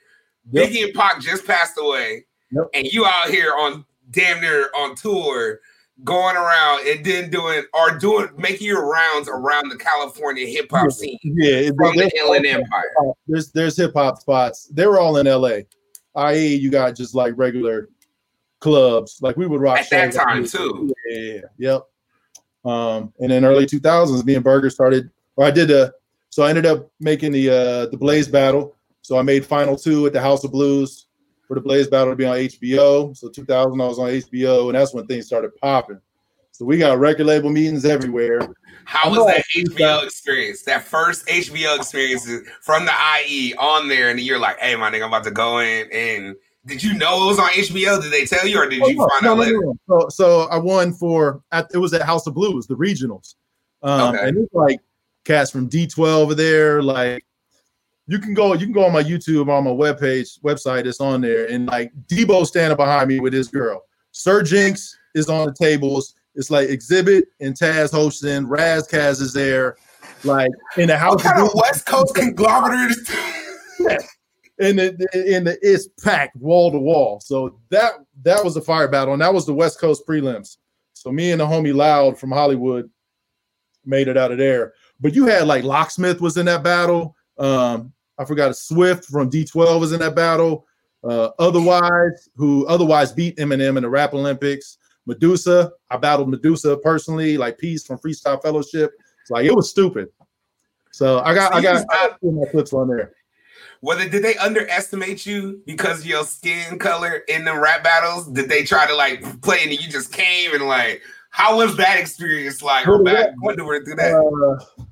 [0.50, 0.68] Yep.
[0.68, 2.64] Biggie and Pac just passed away, Yep.
[2.74, 5.60] and you out here on damn near on tour,
[6.04, 10.92] going around and then doing or doing making your rounds around the California hip hop
[10.92, 13.12] scene yeah, from the there's, Empire.
[13.26, 14.66] there's there's hip hop spots.
[14.66, 15.60] They were all in LA.
[16.16, 17.88] I.e., you got just like regular
[18.60, 19.18] clubs.
[19.20, 20.92] Like we would rock At that time, too.
[21.08, 21.82] Yeah, yeah, yep.
[22.64, 25.92] Um, and in early 2000s, me and Burger started, or I did a,
[26.30, 28.74] so I ended up making the uh the Blaze battle.
[29.02, 31.06] So I made final two at the House of Blues
[31.46, 33.16] for the Blaze battle to be on HBO.
[33.16, 36.00] So 2000, I was on HBO, and that's when things started popping.
[36.50, 38.40] So we got record label meetings everywhere.
[38.86, 40.62] How was that HBO experience?
[40.62, 42.24] That first HBO experience
[42.62, 42.92] from the
[43.26, 46.36] IE on there, and you're like, "Hey, my nigga, I'm about to go in." And
[46.66, 48.00] did you know it was on HBO?
[48.00, 49.58] Did they tell you, or did Oh, you no, find no, out later?
[49.60, 49.76] no.
[49.88, 53.34] So, so I won for at, it was at House of Blues, the regionals,
[53.82, 54.28] um, Okay.
[54.28, 54.80] and it's like
[55.24, 56.80] cats from D12 over there.
[56.80, 57.26] Like
[58.06, 60.86] you can go, you can go on my YouTube on my webpage website.
[60.86, 63.82] It's on there, and like Debo standing behind me with his girl.
[64.12, 66.14] Sir Jinx is on the tables.
[66.36, 68.46] It's like Xzibit and Taz hosting.
[68.46, 69.76] Ras Kass is there.
[70.22, 73.10] Like in the House What kind of West Coast conglomerate is
[74.58, 77.20] and the in the it's packed wall to wall.
[77.20, 80.56] So that that was a fire battle, and that was the West Coast prelims.
[80.94, 82.90] So me and the homie Loud from Hollywood
[83.84, 84.72] made it out of there.
[85.00, 87.14] But you had like Locksmith was in that battle.
[87.38, 90.66] Um, I forgot Swift from D12 was in that battle.
[91.04, 94.78] Uh, Otherwize, who otherwise beat Eminem in the Rap Olympics.
[95.06, 98.92] Medusa, I battled Medusa personally, like Peace from Freestyle Fellowship.
[99.22, 100.08] It's like it was stupid.
[100.90, 103.12] So I got I got I got my clips on there.
[103.80, 108.26] Whether did they underestimate you because of your skin color in the rap battles?
[108.28, 111.02] Did they try to like play and you just came and like?
[111.30, 112.88] How was that experience like?
[112.88, 114.14] Or back when we through that?
[114.14, 114.82] Uh,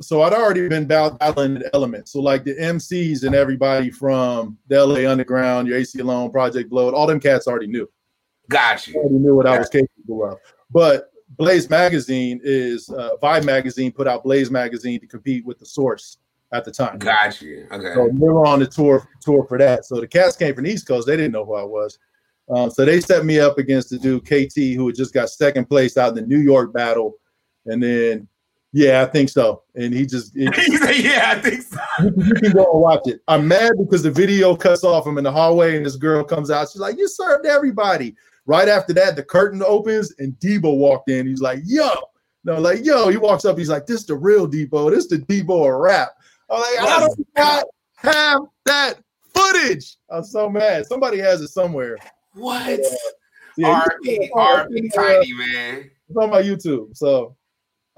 [0.00, 2.12] so I'd already been battling the elements.
[2.12, 7.06] So like the MCs and everybody from the LA Underground, your Aceyalone, Project Blowed, all
[7.06, 7.88] them cats already knew.
[8.50, 8.94] Got you.
[8.96, 10.38] Already knew what I was capable of.
[10.70, 15.66] But Blaze Magazine is uh, Vibe Magazine put out Blaze Magazine to compete with the
[15.66, 16.18] Source
[16.52, 16.98] at the time.
[16.98, 17.66] Got you.
[17.70, 17.94] Okay.
[17.94, 19.84] So we were on the tour tour for that.
[19.84, 21.06] So the cats came from the East Coast.
[21.06, 21.98] They didn't know who I was.
[22.50, 25.66] Um, so they set me up against the dude KT, who had just got second
[25.66, 27.16] place out in the New York battle.
[27.66, 28.26] And then,
[28.72, 29.64] yeah, I think so.
[29.74, 31.78] And he just, it- He said, yeah, I think so.
[32.16, 33.20] you can go and watch it.
[33.28, 36.50] I'm mad because the video cuts off him in the hallway, and this girl comes
[36.50, 36.70] out.
[36.70, 38.14] She's like, "You served everybody."
[38.48, 41.26] Right after that, the curtain opens, and Debo walked in.
[41.26, 41.90] He's like, "Yo."
[42.44, 43.58] No, like, yo, he walks up.
[43.58, 44.90] He's like, "This the real Debo.
[44.90, 46.12] This the Debo of rap."
[46.50, 47.64] I'm like, I don't not
[47.96, 48.94] have that
[49.34, 49.96] footage.
[50.08, 50.86] I'm so mad.
[50.86, 51.98] Somebody has it somewhere.
[52.32, 52.80] What?
[53.58, 55.90] Yeah, RP, RP, tiny man.
[56.08, 56.96] It's on my YouTube.
[56.96, 57.36] So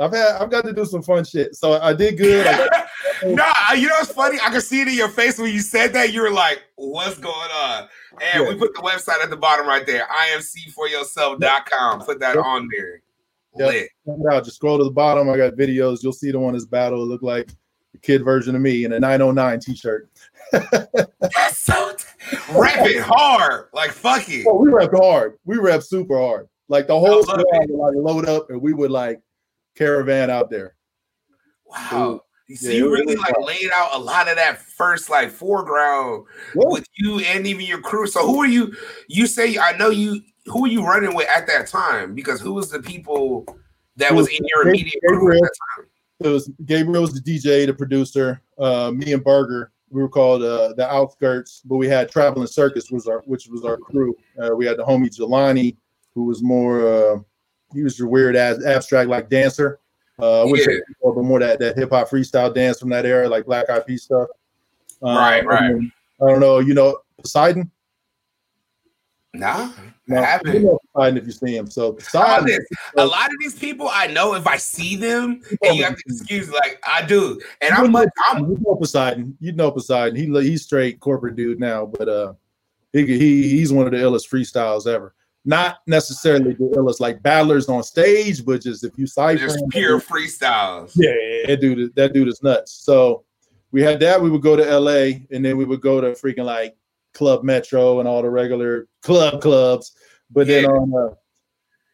[0.00, 1.54] I've had I've got to do some fun shit.
[1.54, 2.44] So I did good.
[2.44, 2.86] I got-
[3.24, 4.38] nah, you know what's funny?
[4.42, 6.12] I can see it in your face when you said that.
[6.12, 7.88] You were like, "What's going on?"
[8.34, 8.48] And Yeah.
[8.48, 10.06] we put the website at the bottom right there.
[10.34, 12.00] imcforyourself.com.
[12.02, 13.02] Put that on there.
[13.58, 13.68] Yep.
[13.68, 13.88] Lit.
[14.06, 14.44] check it out.
[14.44, 15.28] Just scroll to the bottom.
[15.28, 16.02] I got videos.
[16.02, 17.02] You'll see the one is battle.
[17.02, 17.48] It look like
[17.92, 20.08] the kid version of me in a 909 t-shirt.
[20.52, 23.66] That's so t- rap it hard.
[23.72, 24.46] Like fuck it.
[24.48, 25.38] Oh, we rap hard.
[25.44, 26.48] We rap super hard.
[26.68, 29.20] Like the whole squad would like load up and we would like
[29.76, 30.76] caravan out there.
[31.66, 32.22] Wow.
[32.56, 36.26] So Yeah, you was really like laid out a lot of that first like foreground
[36.54, 36.62] Yeah.
[36.66, 38.06] with you and even your crew.
[38.06, 38.74] So who are you?
[39.08, 40.20] You say I know you.
[40.46, 42.14] Who are you running with at that time?
[42.14, 43.44] Because who was the people
[43.96, 45.86] that was was in your Gabriel- immediate crew at that time?
[46.20, 48.40] It was Gabriel was the DJ, the producer.
[48.58, 52.90] Uh, me and Burger, we were called uh, the Outskirts, but we had Traveling Circus
[52.90, 54.14] was our which was our crew.
[54.38, 55.76] Uh, we had the homie Jelani,
[56.14, 57.18] who was more uh,
[57.72, 59.79] he was your weird ass abstract like dancer.
[60.22, 61.12] Uh, say Yeah.
[61.16, 64.28] more that that hip hop freestyle dance from that era, like Black Eyed Peas stuff.
[65.02, 65.74] Um, Right, right.
[66.22, 66.58] I don't know.
[66.58, 67.70] You know Poseidon.
[69.32, 69.70] Nah,
[70.08, 70.62] No, I you haven't.
[70.64, 71.70] know Poseidon if you see him.
[71.70, 72.58] So Poseidon.
[72.96, 76.02] A lot of these people I know if I see them, and you have to
[76.08, 79.36] excuse like I do, and I'm you like I'm you know Poseidon.
[79.40, 80.16] You know Poseidon.
[80.16, 82.32] He he's straight corporate dude now, but uh,
[82.92, 85.14] he he he's one of the illest freestyles ever.
[85.44, 89.98] Not necessarily the illest like battlers on stage, but just if you cipher Just pure
[90.00, 90.92] freestyles.
[90.94, 92.72] yeah, that dude, that dude is nuts.
[92.84, 93.24] So
[93.72, 94.20] we had that.
[94.20, 96.76] We would go to LA, and then we would go to freaking like
[97.14, 99.92] Club Metro and all the regular club clubs.
[100.30, 101.14] But then on uh,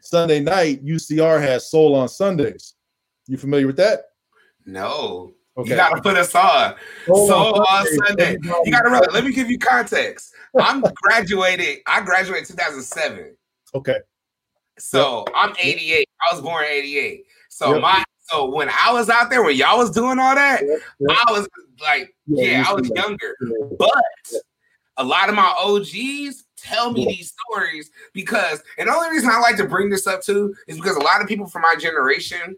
[0.03, 2.75] Sunday night, UCR has Soul on Sundays.
[3.29, 4.01] You familiar with that?
[4.67, 5.33] No.
[5.57, 5.71] Okay.
[5.71, 6.75] You gotta put us on.
[7.07, 10.33] Soul So on Sunday, everybody- you gotta let me give you context.
[10.61, 13.37] I'm graduated, I graduated 2007.
[13.75, 13.97] Okay.
[14.79, 16.09] So I'm 88.
[16.31, 17.25] I was born 88.
[17.49, 17.83] So Yep.
[17.83, 21.19] my so when I was out there, when y'all was doing all that, Yep, yep.
[21.27, 21.49] I was
[21.81, 23.37] like, Yeah, yeah, I was younger.
[23.79, 24.03] But
[24.97, 29.39] a lot of my OGs tell me these stories because, and the only reason I
[29.39, 32.57] like to bring this up too is because a lot of people from my generation,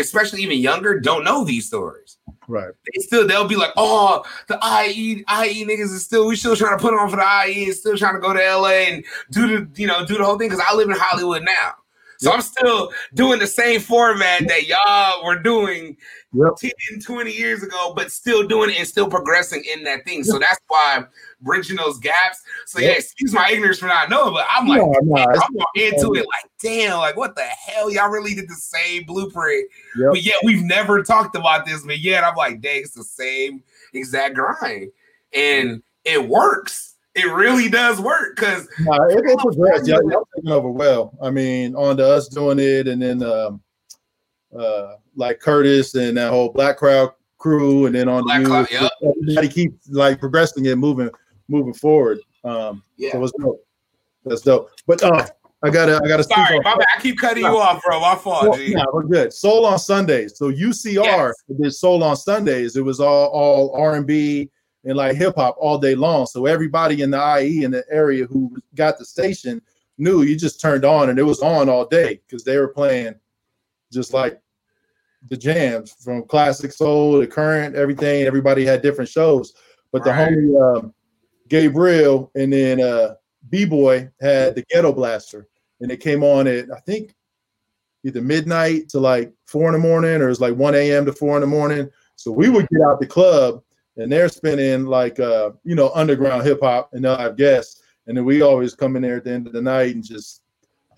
[0.00, 2.18] especially even younger, don't know these stories.
[2.48, 2.72] Right.
[2.84, 6.76] They still they'll be like, oh, the IE IE niggas is still we still trying
[6.76, 9.46] to put on for the IE and still trying to go to LA and do
[9.46, 11.74] the you know do the whole thing because I live in Hollywood now.
[12.22, 15.96] So I'm still doing the same format that y'all were doing
[16.34, 16.72] Yep.
[16.90, 20.24] 10, 20 years ago, but still doing it and still progressing in that thing.
[20.24, 21.04] So that's why
[21.42, 22.40] bridging those gaps.
[22.64, 26.14] So yeah, excuse my ignorance for not knowing, but I'm like, No, no, I'm into
[26.14, 27.90] it like, damn, like what the hell?
[27.92, 30.08] Y'all really did the same blueprint, Yep.
[30.12, 31.84] but yet we've never talked about this.
[31.84, 34.90] But yet I'm like, dang, it's the same exact grind,
[35.34, 36.91] and it works.
[37.14, 39.86] It really does work because Nah, it, it progressed.
[39.86, 41.12] Y'all, y'all taking over well.
[41.20, 43.60] I mean, on to us doing it, and then um,
[44.58, 48.70] uh, like Curtis and that whole Black Crowd crew, and then on Black the Cloud,
[48.70, 48.92] you, yep.
[49.02, 51.10] everybody keeps like progressing and moving,
[51.48, 52.18] moving forward.
[52.44, 53.12] Um, yeah.
[53.12, 53.66] so it's dope.
[54.24, 54.70] That's dope.
[54.86, 55.26] But uh,
[55.62, 56.24] I gotta, I gotta.
[56.24, 56.86] Sorry, my bad.
[56.96, 58.00] I keep cutting you off, bro.
[58.00, 58.58] My fault.
[58.58, 59.34] Well, we're good.
[59.34, 60.38] Soul on Sundays.
[60.38, 61.34] So UCR Yes.
[61.60, 62.76] did Soul on Sundays.
[62.76, 64.50] It was all all R and B
[64.84, 66.26] and like hip hop all day long.
[66.26, 69.62] So everybody in the IE in the area who got the station
[69.98, 73.14] knew you just turned on and it was on all day because they were playing
[73.92, 74.40] just like
[75.28, 78.24] the jams from classic soul to current everything.
[78.24, 79.54] Everybody had different shows,
[79.92, 80.94] but the homie um,
[81.48, 83.14] Gabriel and then uh,
[83.48, 85.46] B Boy had the Ghetto Blaster,
[85.80, 87.14] and it came on at I think
[88.04, 91.06] either midnight to like four in the morning, or it was like one a.m.
[91.06, 91.88] to four in the morning.
[92.16, 93.62] So we would get out the club,
[94.02, 98.16] and they're spinning like uh, you know underground hip hop, and they'll have guests, and
[98.16, 100.42] then we always come in there at the end of the night and just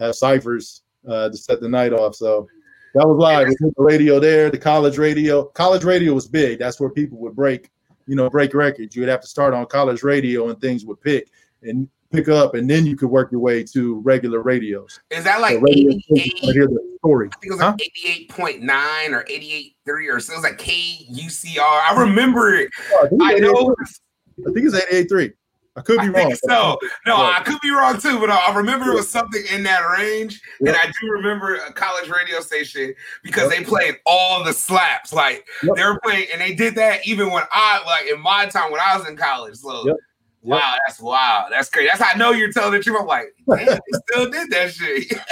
[0.00, 2.14] have ciphers uh, to set the night off.
[2.14, 2.48] So
[2.94, 3.48] that was live.
[3.60, 5.44] Put the radio there, the college radio.
[5.44, 6.58] College radio was big.
[6.58, 7.70] That's where people would break,
[8.06, 8.94] you know, break records.
[8.94, 11.30] You would have to start on college radio, and things would pick
[11.64, 15.00] and pick up, and then you could work your way to regular radios.
[15.10, 16.02] Is that like So radio 88?
[16.04, 17.28] stations would hear the story.
[17.32, 20.32] I think it was like 88.9 or 88.3 or so.
[20.32, 21.58] It was like KUCR.
[21.60, 22.70] I remember it.
[22.92, 23.50] Oh, I I know.
[23.50, 24.00] 88
[24.48, 25.32] I think it's 883.
[25.76, 26.14] I could be I wrong.
[26.28, 26.78] think so.
[27.04, 27.16] No.
[27.16, 30.40] I could be wrong too, but I remember it was something in that range.
[30.60, 33.58] And I do remember a college radio station because Yep.
[33.58, 35.12] they played all the slaps.
[35.12, 35.74] Like Yep.
[35.76, 38.80] they were playing, and they did that even when I like in my time when
[38.80, 39.56] I was in college.
[39.56, 39.96] So
[40.44, 40.60] Yep.
[40.60, 41.50] wow, that's wild.
[41.50, 41.88] That's crazy.
[41.88, 42.98] That's how I know you're telling the truth.
[43.00, 45.12] I'm like, damn, they still did that shit.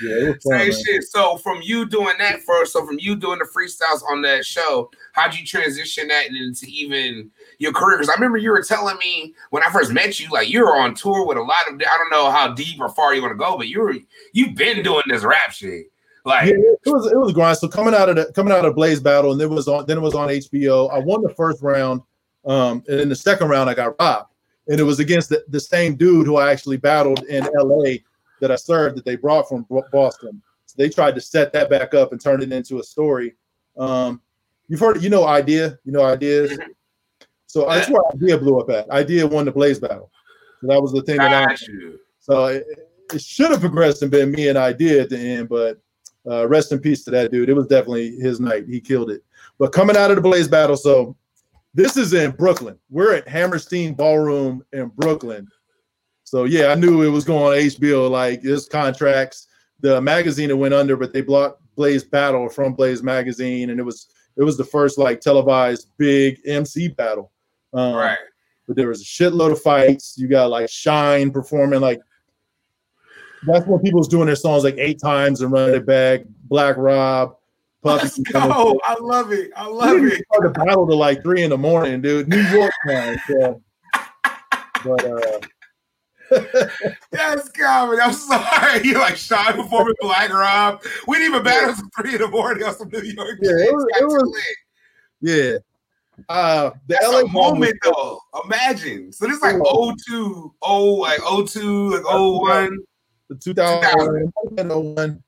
[0.00, 1.02] Yeah, it was fun, Same shit.
[1.04, 4.90] So from you doing that first, so from you doing the freestyles on that show,
[5.12, 7.98] how'd you transition that into even your career?
[7.98, 10.76] Because I remember you were telling me when I first met you, like you were
[10.76, 11.74] on tour with a lot of.
[11.74, 13.94] I don't know how deep or far you want to go, but you were
[14.32, 15.86] you've been doing this rap shit.
[16.24, 17.58] Like Yeah, it was it was grind.
[17.58, 19.84] So coming out of the coming out of Blaze Battle, and then it was on
[19.86, 20.92] then it was on HBO.
[20.92, 22.02] I won the first round,
[22.44, 24.31] um, and in the second round I got robbed,
[24.68, 27.94] and it was against the, the same dude who I actually battled in LA
[28.40, 30.42] that I served that they brought from Boston.
[30.66, 33.34] So they tried to set that back up and turn it into a story.
[33.76, 34.20] Um,
[34.68, 36.58] you've heard you know Eyedea, you know ideas.
[37.46, 38.88] So that's where Eyedea blew up at.
[38.88, 40.10] Eyedea won the Blaze Battle.
[40.60, 41.56] So that was the thing that I
[42.20, 42.64] so it,
[43.12, 45.80] it should have progressed and been me and Eyedea at the end, but
[46.26, 47.48] uh, rest in peace to that dude.
[47.48, 48.66] It was definitely his night.
[48.68, 49.24] He killed it.
[49.58, 51.16] But coming out of the Blaze battle, so
[51.74, 52.78] this is in Brooklyn.
[52.90, 55.48] We're at Hammerstein Ballroom in Brooklyn.
[56.24, 58.10] So yeah, I knew it was going on HBO.
[58.10, 59.48] Like this contracts.
[59.80, 63.82] The magazine that went under, but they blocked Blaze Battle from Blaze Magazine, and it
[63.82, 67.32] was it was the first like televised big MC battle.
[67.74, 68.18] Um, Right.
[68.66, 70.14] but there was a shitload of fights.
[70.16, 72.00] You got like Shyne performing like
[73.46, 76.20] that's when people was doing their songs like eight times and running it back.
[76.44, 77.36] Black Rob,
[77.84, 78.80] Let's go.
[78.84, 79.50] I love it.
[79.56, 80.24] I love didn't it.
[80.32, 82.28] start the battle to like three in the morning, dude.
[82.28, 83.18] New York time.
[83.28, 83.60] So.
[84.84, 85.40] But uh,
[87.10, 88.00] That's comedy.
[88.00, 88.80] I'm sorry.
[88.84, 90.82] You like shy performing Black Rob.
[91.06, 93.38] We didn't even battle till three in the morning on some New York.
[93.42, 94.38] Yeah, it was- it was-
[95.24, 95.56] yeah,
[96.28, 98.20] Uh, the That's LA a Bomb was- moment though.
[98.44, 99.12] Imagine.
[99.12, 99.94] So this is like Oh.
[100.08, 102.78] 02, oh, like 02, like 01.
[103.28, 105.22] the 2000, 2001.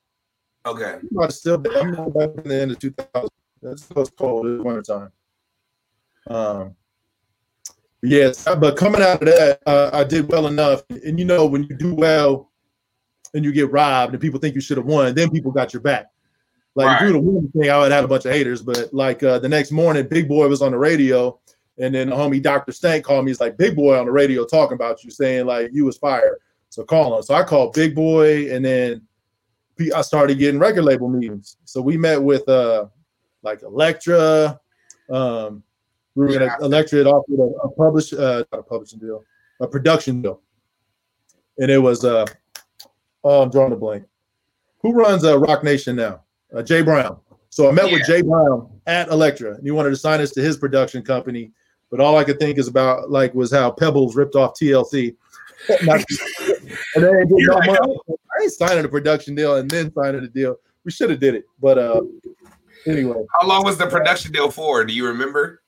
[0.67, 0.97] Okay.
[1.11, 3.29] Might have still been I'm not back in the end of 2000.
[3.63, 4.47] That's was cold.
[4.47, 5.13] It was winter time.
[6.29, 6.75] Um,
[8.03, 10.83] yes, but coming out of that, uh, I did well enough.
[10.91, 12.51] And you know, when you do well
[13.35, 15.83] and you get robbed and people think you should have won, then people got your
[15.83, 16.07] back.
[16.75, 17.13] Like if you Right.
[17.15, 18.63] would have won the thing, I would have had a bunch of haters.
[18.63, 21.39] But like uh, the next morning, Big Boy was on the radio,
[21.79, 22.73] and then the homie Dr.
[22.73, 23.31] Stank called me.
[23.31, 26.39] He's like, Big Boy on the radio talking about you, saying like you was fired.
[26.71, 27.23] So call him.
[27.23, 29.03] So I called Big Boy, and then
[29.95, 31.57] I started getting record label meetings.
[31.65, 32.87] So we met with uh
[33.43, 34.59] like Elektra.
[35.11, 35.63] Um,
[36.15, 36.57] we were gonna Yeah.
[36.61, 39.25] Elektra had offered a, a publish uh not a publishing deal,
[39.61, 40.41] a production deal.
[41.59, 42.27] And it was uh
[43.25, 44.05] oh I'm drawing a blank.
[44.83, 46.21] Who runs uh Roc Nation now?
[46.55, 47.19] Uh, Jay Brown.
[47.51, 48.17] So I met with Yeah.
[48.17, 51.53] Jay Brown at Elektra, and he wanted to sign us to his production company.
[51.91, 55.17] But all I could think is about like was how Pebbles ripped off TLC.
[56.97, 57.29] And they ain't
[58.49, 58.69] getting no You're like, money.
[58.69, 60.57] I ain't signing a production deal and then signing a deal.
[60.85, 62.03] We should have did it, but uh,
[62.87, 63.25] anyway.
[63.41, 64.85] How long was the production deal for?
[64.85, 65.63] Do you remember?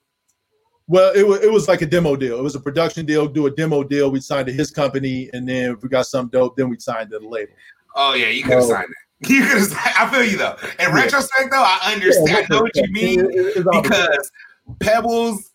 [0.88, 2.38] Well, it was it was like a demo deal.
[2.38, 3.26] It was a production deal.
[3.26, 4.10] Do a demo deal.
[4.10, 7.10] We signed to his company, and then if we got some dope, then we signed
[7.10, 7.52] to the label.
[7.96, 8.68] Oh yeah, you could have No.
[8.68, 8.96] signed it.
[9.30, 9.72] You could have.
[9.98, 10.56] I feel you though.
[10.62, 10.94] In Yeah.
[10.94, 12.46] retrospect, though, I understand.
[12.50, 14.30] I know what you mean It- it- because
[14.80, 15.50] Pebbles,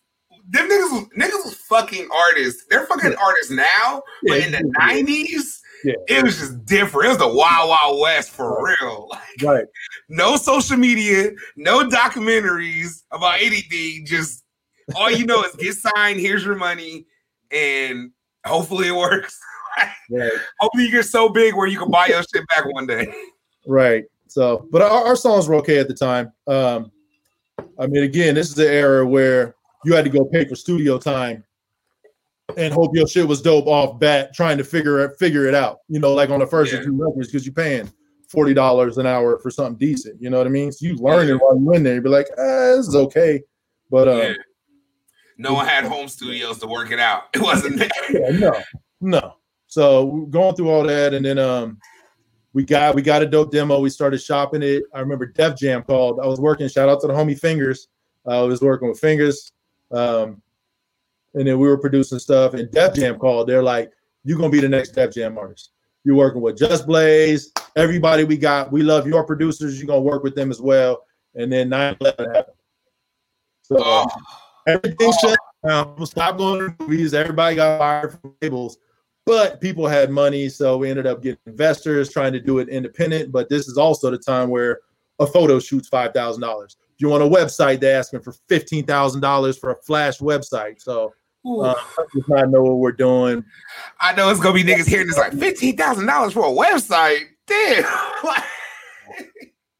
[0.50, 2.64] them niggas, niggas was fucking artists.
[2.68, 4.86] They're fucking artists now, but Yeah, in the yeah.
[4.86, 5.94] nineties, Yeah.
[6.08, 7.06] it was just different.
[7.06, 9.08] It was the Wild Wild West for real.
[9.42, 9.64] Like, right.
[10.08, 14.04] no social media, no documentaries about anything.
[14.06, 14.44] Just
[14.94, 16.20] all you know is get signed.
[16.20, 17.06] Here's your money,
[17.50, 18.10] and
[18.46, 19.38] hopefully it works.
[20.10, 20.30] Right.
[20.60, 23.10] Hopefully you get so big where you can buy your shit back one day.
[23.66, 24.04] Right.
[24.26, 26.32] So, but our, our songs were okay at the time.
[26.46, 26.90] Um,
[27.78, 30.98] I mean, again, this is the era where you had to go pay for studio
[30.98, 31.44] time
[32.56, 35.78] and hope your shit was dope off bat, trying to figure it figure it out.
[35.88, 36.80] You know, like on the first Yeah.
[36.80, 37.90] or two records, because you're paying
[38.28, 40.20] forty dollars an hour for something decent.
[40.20, 40.72] You know what I mean?
[40.72, 41.94] So you learn it while you're in there.
[41.94, 43.42] You be like, ah, this is okay,
[43.90, 44.34] but um, Yeah.
[45.38, 47.24] No one had home studios to work it out.
[47.34, 47.88] It wasn't there.
[48.10, 48.52] yeah, no,
[49.00, 49.34] no.
[49.66, 51.78] So going through all that, and then um,
[52.52, 53.80] we got we got a dope demo.
[53.80, 54.84] We started shopping it.
[54.94, 56.20] I remember Def Jam called.
[56.22, 56.68] I was working.
[56.68, 57.88] Shout out to the homie Fingers.
[58.26, 59.50] Uh, I was working with Fingers,
[59.90, 60.41] um,
[61.34, 62.54] and then we were producing stuff.
[62.54, 63.48] And Def Jam called.
[63.48, 63.90] They're like,
[64.24, 65.70] "You're gonna be the next Def Jam artist?
[66.04, 67.52] You're working with Just Blaze.
[67.76, 68.72] Everybody we got.
[68.72, 69.78] We love your producers.
[69.78, 72.56] You're gonna work with them as well." And then 9/11 happened.
[73.62, 74.06] So Oh,
[74.66, 75.90] everything shut down.
[75.90, 77.14] People stopped going to movies.
[77.14, 78.78] Everybody got fired from labels,
[79.24, 83.32] but people had money, so we ended up getting investors trying to do it independent.
[83.32, 84.80] But this is also the time where
[85.20, 86.76] a photo shoot's five thousand dollars.
[86.94, 90.80] If you want a website, they're asking for fifteen thousand dollars for a flash website.
[90.82, 91.12] So.
[91.44, 91.74] Uh,
[92.28, 93.44] not know what we're doing.
[94.00, 97.24] I know it's gonna be niggas hearing this like fifteen thousand dollars for a website.
[97.46, 97.84] Damn.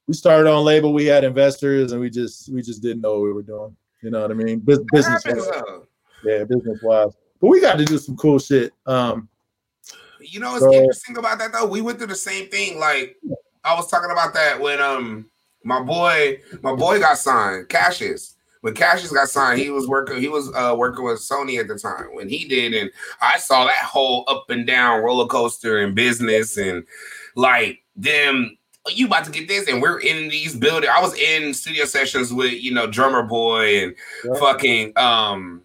[0.08, 0.92] We started on label.
[0.92, 3.74] We had investors, and we just we just didn't know what we were doing.
[4.02, 4.58] You know what I mean?
[4.58, 5.22] Bus- business,
[6.24, 7.12] yeah, business wise.
[7.40, 8.72] But we got to do some cool shit.
[8.84, 9.28] Um,
[10.20, 11.66] You know what's So- interesting about that though?
[11.66, 12.78] We went through the same thing.
[12.80, 13.16] Like
[13.64, 15.30] I was talking about that when um
[15.64, 18.31] my boy my boy got signed, Cassius.
[18.62, 20.18] When Cassius got signed, he was working.
[20.20, 23.64] He was uh, working with Sony at the time when he did, and I saw
[23.64, 26.84] that whole up and down roller coaster in business, and
[27.36, 28.56] like them.
[28.88, 30.92] You about to get this, and we're in these buildings.
[30.96, 33.94] I was in studio sessions with you know drummer boy and
[34.24, 34.34] Yeah.
[34.40, 35.62] fucking um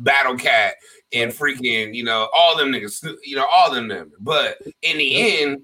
[0.00, 0.74] Battle Cat
[1.12, 4.12] and freaking, you know, all them niggas, you know, all them them.
[4.20, 5.62] But in the end,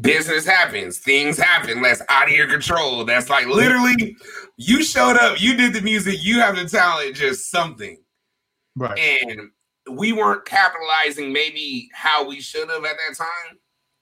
[0.00, 3.04] business happens, things happen, that's out of your control.
[3.04, 4.16] That's like literally,
[4.56, 7.98] you showed up, you did the music, you have the talent, just something.
[8.74, 8.98] right.
[8.98, 9.50] And
[9.90, 13.58] we weren't capitalizing maybe how we should have at that time.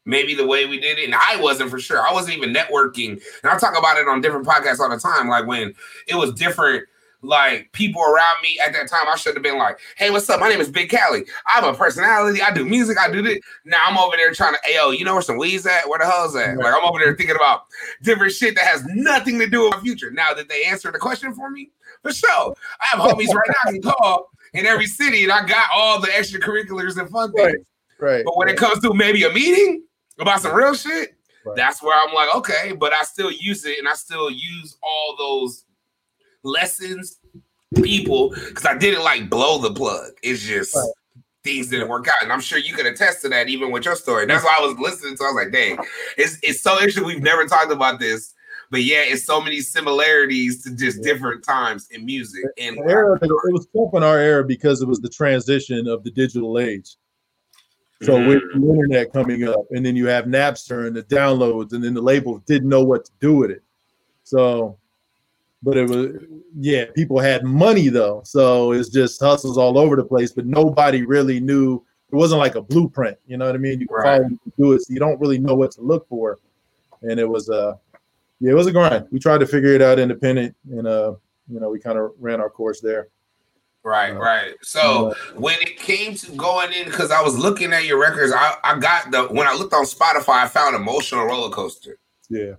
[0.06, 2.06] Maybe the way we did it, and I wasn't for sure.
[2.06, 3.12] I wasn't even networking,
[3.42, 5.28] and I talk about it on different podcasts all the time.
[5.28, 5.74] Like when
[6.06, 6.84] it was different,
[7.24, 10.40] like people around me at that time, I should have been like, "Hey, what's up?
[10.40, 11.24] My name is Big Cali.
[11.46, 12.42] I'm a personality.
[12.42, 12.98] I do music.
[12.98, 15.38] I do this." Now I'm over there trying to, "Hey, yo, you know where some
[15.38, 15.88] weeds at?
[15.88, 17.64] Where the hell's at?" Like I'm over there thinking about
[18.02, 20.10] different shit that has nothing to do with my future.
[20.10, 21.70] Now that they answered the question for me,
[22.02, 25.46] for sure, I have homies right now I can call in every city, and I
[25.46, 27.46] got all the extracurriculars and fun things.
[27.46, 27.56] Right.
[27.98, 28.24] Right.
[28.24, 29.84] But when it comes to maybe a meeting
[30.18, 31.14] about some real shit,
[31.44, 31.56] Right.
[31.56, 35.14] that's where I'm like, okay, but I still use it and I still use all
[35.18, 35.63] those
[36.44, 37.18] lessons,
[37.82, 40.12] people, because I didn't like blow the plug.
[40.22, 40.90] It's just Right.
[41.42, 42.22] things didn't work out.
[42.22, 44.26] And I'm sure you could attest to that even with your story.
[44.26, 45.24] That's why I was listening to.
[45.24, 45.78] I was like, dang,
[46.16, 47.04] it's it's so interesting.
[47.04, 48.32] We've never talked about this.
[48.70, 52.44] but yeah, it's so many similarities to just different times in music.
[52.58, 56.10] And era, it was tough in our era because it was the transition of the
[56.10, 56.96] digital age.
[58.02, 58.28] So mm-hmm.
[58.28, 61.94] with the internet coming up, and then you have Napster and the downloads, and then
[61.94, 63.62] the labels didn't know what to do with it.
[64.24, 64.78] So,
[65.64, 66.22] but it was
[66.56, 70.32] yeah, people had money though, so it's just hustles all over the place.
[70.32, 71.82] But nobody really knew.
[72.12, 73.80] It wasn't like a blueprint, you know what I mean?
[73.80, 74.20] You can Right.
[74.22, 76.38] you can do it, so you don't really know what to look for.
[77.02, 77.74] And it was uh,
[78.40, 79.06] yeah, it was a grind.
[79.10, 81.14] We tried to figure it out independent, and uh,
[81.50, 83.08] you know, we kind of ran our course there.
[83.82, 84.54] Right, Uh, right.
[84.62, 88.54] So when it came to going in, because I was looking at your records, I,
[88.64, 91.98] I got the when I looked on Spotify, I found Emotional Roller Coaster.
[92.30, 92.54] Yeah.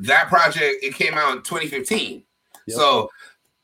[0.00, 2.22] That project it came out in 2015.
[2.66, 2.76] Yep.
[2.76, 3.10] So,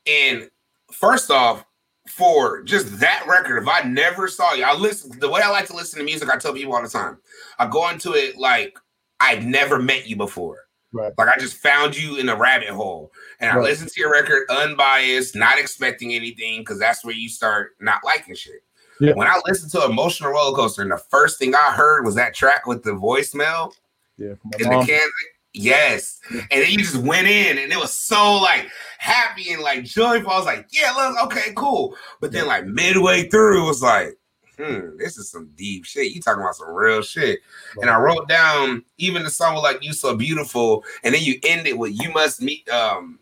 [0.07, 0.49] and
[0.91, 1.65] first off,
[2.09, 5.67] for just that record, if I never saw you, I listen the way I like
[5.67, 7.17] to listen to music, I tell people all the time.
[7.59, 8.77] I go into it like
[9.19, 10.65] I've never met you before.
[10.93, 11.13] Right.
[11.17, 13.11] Like I just found you in a rabbit hole.
[13.39, 13.63] And I Right.
[13.63, 18.35] listened to your record unbiased, not expecting anything, because that's where you start not liking
[18.35, 18.63] shit.
[18.99, 19.13] Yeah.
[19.13, 22.33] When I listened to Emotional Roller Coaster, and the first thing I heard was that
[22.35, 23.73] track with the voicemail
[24.17, 24.33] Yeah.
[24.59, 25.11] In mom- the Kansas.
[25.53, 26.19] Yes.
[26.29, 30.31] And then you just went in and it was so like happy and like joyful.
[30.31, 31.95] I was like, yeah, look, okay, cool.
[32.19, 34.17] But then like midway through, it was like,
[34.57, 36.11] hmm, this is some deep shit.
[36.13, 37.39] You talking about some real shit.
[37.81, 41.67] And I wrote down even the song like you so beautiful, and then you end
[41.67, 43.19] it with you must meet um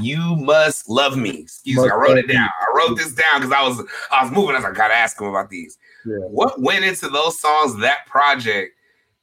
[0.00, 1.40] you must love me.
[1.40, 1.90] Excuse me.
[1.90, 2.48] I wrote it down.
[2.60, 3.82] I wrote this down because I was
[4.12, 4.54] I was moving.
[4.54, 5.78] I was like, gotta ask him about these.
[6.06, 6.16] Yeah.
[6.16, 8.76] What went into those songs, that project?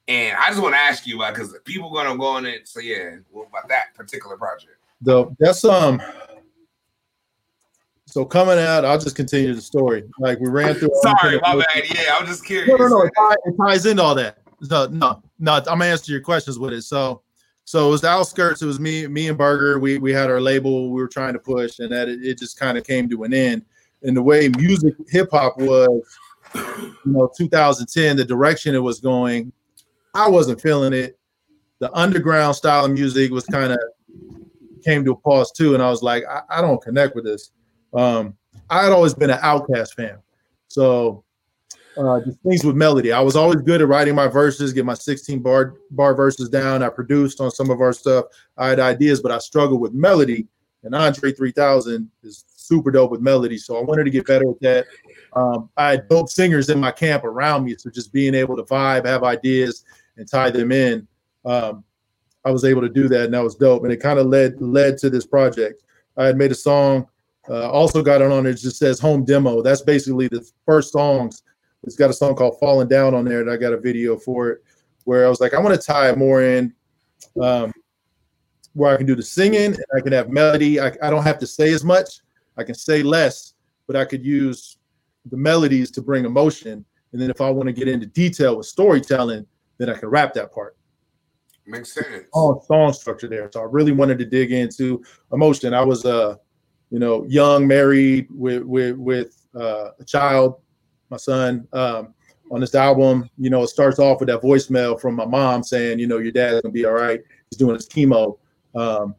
[0.07, 2.67] And I just want to ask you about because people gonna go on it.
[2.67, 4.77] So yeah, what about that particular project?
[5.01, 6.01] the that's um
[8.05, 11.83] so coming out i'll just continue the story like we ran through Sorry, my bad.
[11.93, 12.67] Yeah, I'm just curious.
[12.69, 14.39] no no no it ties, it ties into all that
[14.69, 17.21] no no no i'm gonna answer your questions with it so
[17.63, 20.41] so it was the outskirts it was me me and burger we we had our
[20.41, 23.23] label we were trying to push and that it, it just kind of came to
[23.23, 23.63] an end
[24.01, 26.17] and the way music hip-hop was
[26.55, 29.51] you know 2010 the direction it was going
[30.17, 31.17] i wasn't feeling it.
[31.79, 33.79] The underground style of music was kind of
[34.83, 37.51] came to a pause too and i was like I, I don't connect with this.
[37.93, 38.35] Um
[38.69, 40.17] i had always been an OutKast fan.
[40.67, 41.23] So
[41.97, 43.11] uh just things with melody.
[43.11, 46.83] I was always good at writing my verses get my 16 bar bar verses down.
[46.83, 48.25] I produced on some of our stuff.
[48.57, 50.47] I had ideas but i struggled with melody.
[50.83, 54.59] And andre 3000 is super dope with melody so i wanted to get better at
[54.61, 54.85] that.
[55.33, 58.63] Um, i had dope singers in my camp around me so just being able to
[58.63, 59.83] vibe have ideas
[60.17, 61.07] and tie them in
[61.47, 61.83] um,
[62.45, 63.83] I was able to do that, and that was dope.
[63.83, 65.83] And it kind of led led to this project.
[66.17, 67.07] I had made a song,
[67.49, 68.53] uh, also got it on there.
[68.53, 69.61] It just says home demo.
[69.61, 71.43] That's basically the first songs.
[71.83, 74.49] It's got a song called "Falling Down" on there, and I got a video for
[74.49, 74.63] it.
[75.05, 76.73] Where I was like, I want to tie it more in,
[77.41, 77.71] um,
[78.73, 80.79] where I can do the singing, and I can have melody.
[80.79, 82.21] I, I don't have to say as much.
[82.57, 83.53] I can say less,
[83.87, 84.77] but I could use
[85.29, 86.83] the melodies to bring emotion.
[87.13, 89.45] And then if I want to get into detail with storytelling,
[89.77, 90.75] then I can rap that part
[91.65, 92.25] Makes sense.
[92.33, 93.49] song, song structure there.
[93.51, 95.03] So I really wanted to dig into
[95.33, 95.73] emotion.
[95.73, 96.35] I was uh,
[96.89, 100.61] you know, young, married with with with uh, a child,
[101.09, 101.67] my son.
[101.73, 102.13] Um,
[102.49, 105.99] on this album, you know, it starts off with that voicemail from my mom saying,
[105.99, 107.21] you know, your dad's gonna be all right.
[107.49, 108.37] He's doing his chemo.
[108.73, 109.15] Um,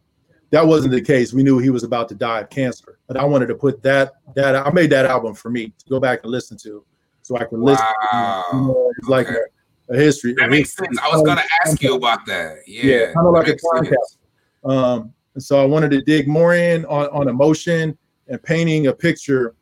[0.50, 1.34] that wasn't the case.
[1.34, 4.12] We knew he was about to die of cancer, but I wanted to put that
[4.34, 6.82] that I made that album for me to go back and listen to,
[7.20, 7.84] so I can listen.
[8.10, 8.44] Wow.
[8.54, 9.36] You know, it's like Okay.
[9.90, 10.34] A, history.
[10.34, 10.86] That makes history.
[10.86, 10.98] sense.
[11.00, 12.58] I was gonna ask you about that.
[12.66, 14.18] Yeah, Yeah, kinda like a time sense.
[14.64, 17.96] Um, and so I wanted to dig more in on, on emotion
[18.28, 19.54] and painting a picture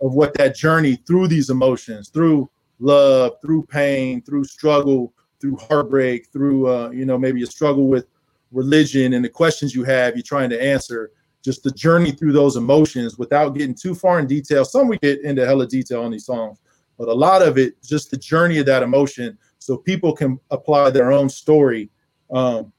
[0.00, 6.28] of what that journey through these emotions, through love, through pain, through struggle, through heartbreak,
[6.32, 8.06] through uh, you know maybe a struggle with
[8.52, 11.12] religion and the questions you have, you're trying to answer.
[11.42, 14.62] Just the journey through those emotions without getting too far in detail.
[14.64, 16.58] Some we get into hella detail on these songs,
[16.98, 20.90] but a lot of it just the journey of that emotion, so people can apply
[20.90, 21.88] their own story
[22.32, 22.72] um,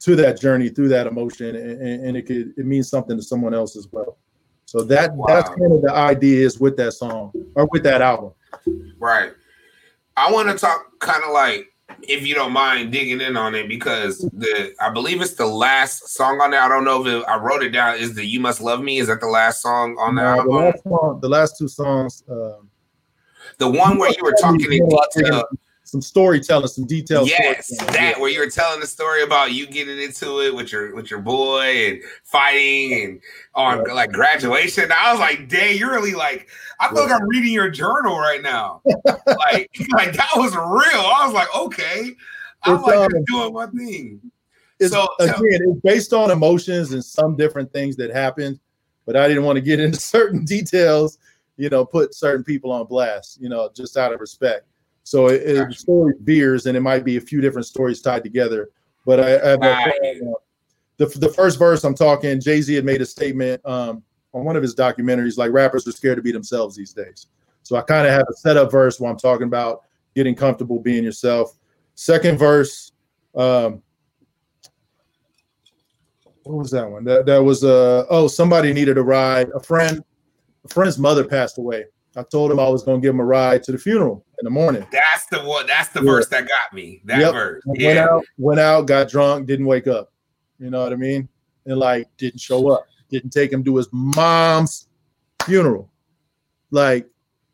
[0.00, 3.54] to that journey through that emotion and, and- it could it means something to someone
[3.54, 4.18] else as well
[4.64, 8.32] so that that's kind of the idea is with that song or with that album
[8.98, 9.32] Right.
[10.16, 11.66] I want to talk kind of like,
[12.02, 16.08] if you don't mind digging in on it, because the I believe it's the last
[16.08, 16.60] song on there.
[16.60, 17.96] I don't know if it, I wrote it down.
[17.96, 18.98] Is the "You Must Love Me"?
[18.98, 20.56] Is that the last song on the the, album?
[20.56, 22.68] last song, the last two songs um,
[23.58, 25.44] The one where you were talking in detail.
[25.90, 29.98] Some storytelling some details Yes, that where you were telling the story about you getting
[29.98, 33.20] into it with your with your boy and fighting and
[33.56, 33.94] on Yeah.
[33.94, 34.90] like graduation.
[34.92, 38.40] I was like, dang, you're really like, I feel like I'm reading your journal right
[38.40, 38.82] now.
[38.86, 41.00] like, like that was real.
[41.04, 42.12] I was like, okay,
[42.62, 44.20] I'm It's, like um, doing my thing.
[44.78, 48.60] it's So- again, it's based on emotions and some different things that happened,
[49.06, 51.18] but I didn't want to get into certain details.
[51.56, 53.38] You know, put certain people on blast.
[53.40, 54.64] You know, just out of respect.
[55.10, 55.76] So it, Gotcha.
[55.76, 58.70] story veers, and it might be a few different stories tied together.
[59.04, 60.20] But I, I have a- Right.
[60.98, 62.38] the the first verse I'm talking.
[62.40, 65.90] Jay Z had made a statement um, on one of his documentaries, like rappers are
[65.90, 67.26] scared to be themselves these days.
[67.64, 69.82] So I kind of have a setup verse where I'm talking about
[70.14, 71.58] getting comfortable being yourself.
[71.96, 72.92] Second verse,
[73.34, 73.82] um,
[76.44, 77.02] what was that one?
[77.02, 79.48] That that was uh oh somebody needed a ride.
[79.56, 80.04] A friend,
[80.64, 81.86] a friend's mother passed away.
[82.16, 84.44] I told him I was going to give him a ride to the funeral in
[84.44, 84.84] the morning.
[84.90, 85.66] That's the one.
[85.66, 86.10] That's the Yeah.
[86.10, 87.02] verse that got me.
[87.04, 87.32] That Yep.
[87.32, 87.62] verse.
[87.66, 90.12] Went out, went out, got drunk, didn't wake up.
[90.58, 91.28] You know what I mean?
[91.66, 92.86] And like didn't show up.
[93.10, 94.88] Didn't take him to his mom's
[95.44, 95.90] funeral.
[96.70, 97.08] Like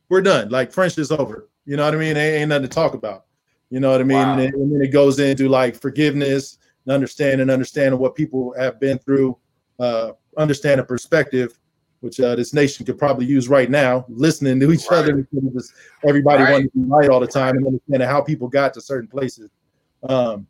[0.08, 0.48] we're done.
[0.48, 1.48] Like friendship's over.
[1.66, 2.16] You know what I mean?
[2.16, 3.24] Ain't, ain't nothing to talk about.
[3.70, 4.18] You know what I mean?
[4.18, 4.32] Wow.
[4.32, 8.78] And, then, and then it goes into like forgiveness and understanding, understanding what people have
[8.78, 9.36] been through,
[9.80, 11.58] uh, understanding perspective,
[12.06, 14.98] which uh, this nation could probably use right now, listening to each Right.
[15.00, 15.26] other.
[15.52, 15.72] just
[16.06, 16.52] Everybody Right.
[16.52, 19.50] wanting to be right all the time and understanding how people got to certain places.
[20.08, 20.46] Um,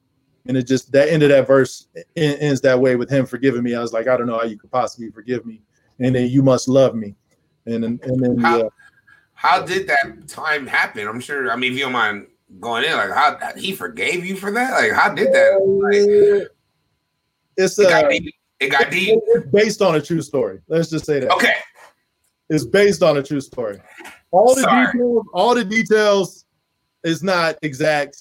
[0.47, 3.75] and it just that end of that verse ends that way with him forgiving me.
[3.75, 5.63] I was like, I don't know how you could possibly forgive me,
[5.99, 7.17] and then you must love me,
[7.65, 8.69] and then and then How- yeah,
[9.33, 11.09] How did that time happen?
[11.09, 11.51] I'm sure.
[11.51, 12.27] I mean, if you don't mind
[12.61, 14.73] going in, like how he forgave you for that?
[14.73, 15.59] Like how did that?
[15.63, 16.51] Like,
[17.57, 18.35] it's uh, got deep.
[18.61, 19.19] It got deep.
[19.27, 20.61] it's based on a true story.
[20.69, 21.55] Let's just say that Okay.
[22.49, 23.79] it's based on a true story.
[24.31, 24.87] All the Sorry.
[24.93, 26.45] details, all the details
[27.05, 28.17] is not exact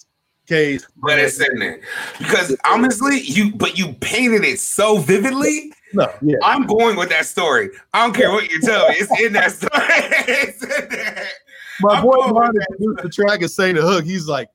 [0.47, 1.79] case, But it's in there
[2.19, 5.73] because honestly, you but you painted it so vividly.
[5.93, 7.69] no, yeah, I'm going with that story.
[7.93, 8.95] I don't care what you tell me.
[8.99, 9.71] It's in that story.
[9.73, 11.27] it's in there.
[11.81, 12.27] My I'm boy
[12.77, 14.05] produced the track and say the hook.
[14.05, 14.49] He's like,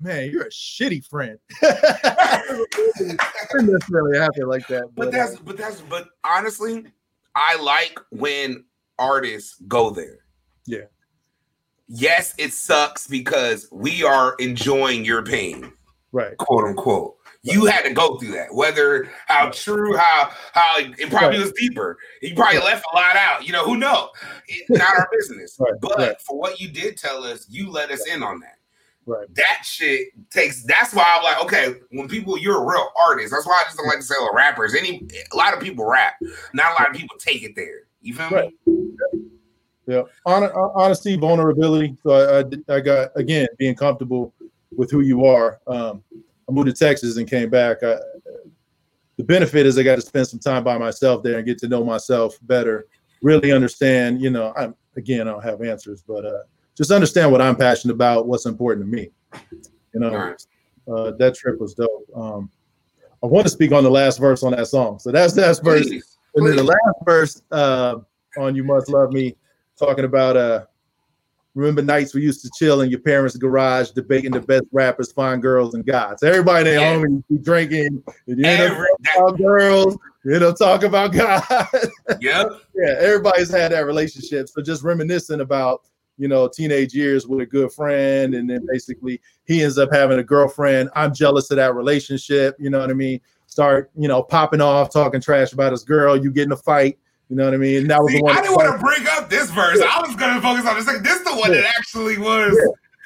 [0.00, 1.38] "Man, you're a shitty friend."
[2.98, 3.20] Didn't
[3.72, 6.84] necessarily happen like that, But but, that's uh, but that's but honestly,
[7.34, 8.64] I like when
[8.98, 10.18] artists go there.
[10.66, 10.84] Yeah.
[11.88, 15.72] Yes, it sucks because we are enjoying your pain,
[16.12, 16.36] right.
[16.36, 17.16] quote unquote.
[17.42, 18.54] You had to go through that.
[18.54, 21.40] Whether how true, how how it probably Right.
[21.40, 21.96] was deeper.
[22.20, 23.46] He probably left a lot out.
[23.46, 24.08] You know, who knows?
[24.46, 25.56] It's not our business.
[25.58, 26.20] Right, But right.
[26.20, 28.58] for what you did tell us, you let us in on that.
[29.10, 29.34] Right.
[29.34, 30.62] That shit takes.
[30.62, 33.32] That's why I'm like, okay, when people, you're a real artist.
[33.32, 34.72] That's why I just don't like to say well, rappers.
[34.74, 36.14] Any, a lot of people rap.
[36.54, 37.88] Not a lot of people take it there.
[38.02, 38.50] You feel Right.
[38.66, 38.90] me?
[39.88, 41.96] Yeah, hon- honesty, vulnerability.
[42.04, 42.40] So I,
[42.72, 44.32] I, I got again being comfortable
[44.76, 45.58] with who you are.
[45.66, 46.04] Um,
[46.48, 47.82] I moved to Texas and came back.
[47.82, 47.96] I,
[49.16, 51.68] the benefit is I got to spend some time by myself there and get to
[51.68, 52.86] know myself better.
[53.22, 54.22] Really understand.
[54.22, 56.42] You know, I'm again I don't have answers, but uh,
[56.80, 59.10] just understand what I'm passionate about, what's important to me.
[59.92, 60.46] You know, Right.
[60.90, 62.06] uh, that trip was dope.
[62.16, 62.50] Um,
[63.22, 64.98] I want to speak on the last verse on that song.
[64.98, 65.86] So that's that's verse.
[65.86, 66.16] Please.
[66.36, 67.96] And then the last verse uh,
[68.38, 69.36] on "You Must Love Me,"
[69.78, 70.64] talking about uh,
[71.54, 75.40] remember nights we used to chill in your parents' garage, debating the best rappers, fine
[75.40, 76.22] girls, and guys.
[76.22, 76.94] Everybody at Yeah.
[76.94, 80.88] home be drinking, and you end up Every, talking about girls, you end up talking
[80.88, 81.66] about guys.
[82.22, 82.46] yep.
[82.74, 84.48] yeah, everybody's had that relationship.
[84.48, 85.82] So just reminiscing about
[86.20, 90.18] you know teenage years with a good friend, and then basically he ends up having
[90.18, 90.90] a girlfriend.
[90.94, 92.54] I'm jealous of that relationship.
[92.58, 93.20] You know what I mean?
[93.46, 96.16] Start you know popping off, talking trash about his girl.
[96.22, 96.98] You get in a fight.
[97.30, 97.78] You know what I mean?
[97.78, 98.36] And that was See, the one.
[98.36, 99.80] I didn't want to bring up this verse.
[99.80, 101.04] I was going to focus on the second.
[101.04, 101.60] This is the one Yeah.
[101.62, 102.54] that actually was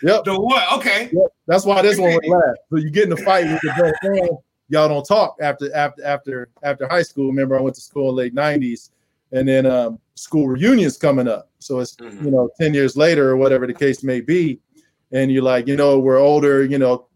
[0.02, 0.24] Yep.
[0.24, 0.62] the one.
[0.74, 1.10] Okay.
[1.12, 1.26] Yep.
[1.46, 2.58] That's why this one went last.
[2.70, 4.30] So you get in a fight with your best friend.
[4.70, 7.26] Y'all don't talk after after after after high school.
[7.26, 8.90] Remember, I went to school in late '90s,
[9.32, 11.50] and then um, school reunions coming up.
[11.58, 12.24] So it's Mhm.
[12.24, 14.60] you know ten years later or whatever the case may be,
[15.12, 16.64] and you're like, you know, we're older.
[16.64, 17.06] You know,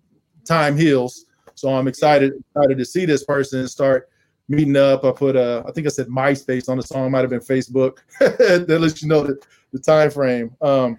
[0.44, 1.26] time heals.
[1.55, 4.09] So I'm excited excited to see this person start
[4.49, 5.05] meeting up.
[5.05, 7.11] I put uh, I think I said MySpace on the song.
[7.11, 7.99] Might have been Facebook.
[8.20, 9.38] that lets you know the,
[9.72, 10.55] the time frame.
[10.61, 10.99] Um,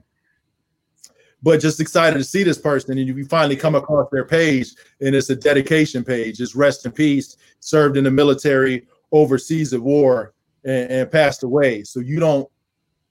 [1.41, 5.15] but just excited to see this person and you finally come across their page and
[5.15, 10.33] it's a dedication page it's rest in peace served in the military overseas at war
[10.63, 12.47] and, and passed away so you don't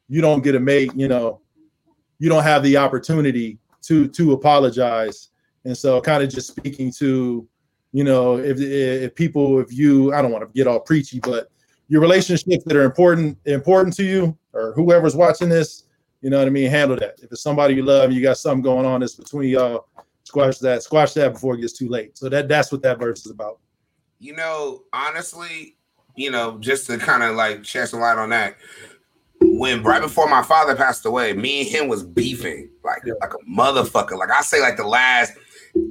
[0.08, 1.40] you don't get a mate you know
[2.18, 5.30] you don't have the opportunity to to apologize
[5.64, 7.46] and so kind of just speaking to
[7.92, 11.50] you know if if people if you i don't want to get all preachy but
[11.88, 15.84] your relationships that are important important to you or whoever's watching this
[16.20, 16.70] you know what I mean?
[16.70, 17.20] Handle that.
[17.22, 19.86] If it's somebody you love, you got something going on that's between y'all,
[20.24, 22.18] squash that, squash that before it gets too late.
[22.18, 23.60] So that that's what that verse is about.
[24.18, 25.76] You know, honestly,
[26.18, 28.56] you know, just to kind of like shed some light on that.
[29.40, 33.50] When right before my father passed away, me and him was beefing like like a
[33.50, 34.18] motherfucker.
[34.18, 35.32] Like I say, like the last,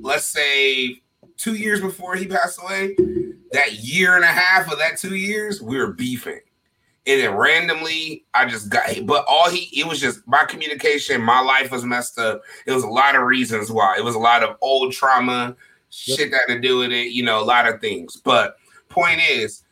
[0.02, 1.02] let's say
[1.38, 2.96] two years before he passed away,
[3.52, 6.42] that year and a half of that two years, we were beefing.
[7.06, 11.40] And then randomly, I just got, but all he, it was just my communication, my
[11.40, 12.42] life was messed up.
[12.66, 13.96] It was a lot of reasons why.
[13.98, 15.56] It was a lot of old trauma,
[15.90, 18.18] shit that had to do with it, you know, a lot of things.
[18.18, 18.58] But
[18.90, 19.64] point is,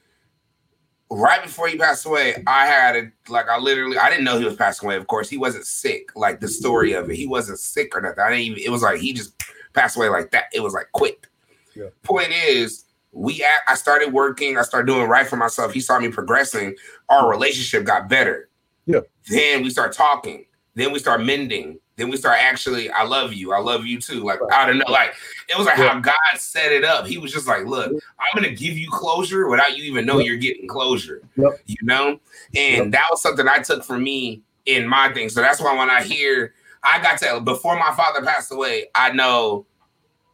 [1.09, 4.45] right before he passed away, I had a like I literally I didn't know he
[4.45, 4.95] was passing away.
[4.95, 6.09] Of course, he wasn't sick.
[6.15, 8.23] Like the story of it, he wasn't sick or nothing.
[8.23, 8.63] I didn't even.
[8.63, 9.33] It was like he just
[9.73, 10.45] passed away like that.
[10.53, 11.27] It was like quick.
[11.75, 11.87] Yeah.
[12.03, 14.57] Point is, we at, I started working.
[14.57, 15.73] I started doing right for myself.
[15.73, 16.75] He saw me progressing.
[17.09, 18.49] Our relationship got better.
[18.85, 19.01] Yeah.
[19.27, 20.45] Then we start talking.
[20.75, 21.79] Then we start mending.
[21.97, 23.53] Then we start actually, I love you.
[23.53, 24.23] I love you too.
[24.23, 24.91] Like I don't know.
[24.91, 25.13] Like
[25.47, 25.93] it was like Yeah.
[25.93, 27.07] how God set it up.
[27.07, 30.37] He was just like, look, I'm gonna give you closure without you even know you're
[30.37, 31.21] getting closure.
[31.37, 31.61] Yep.
[31.65, 32.19] You know?
[32.55, 35.29] And that was something I took for me in my thing.
[35.29, 39.11] So that's why when I hear I got to before my father passed away, I
[39.11, 39.65] know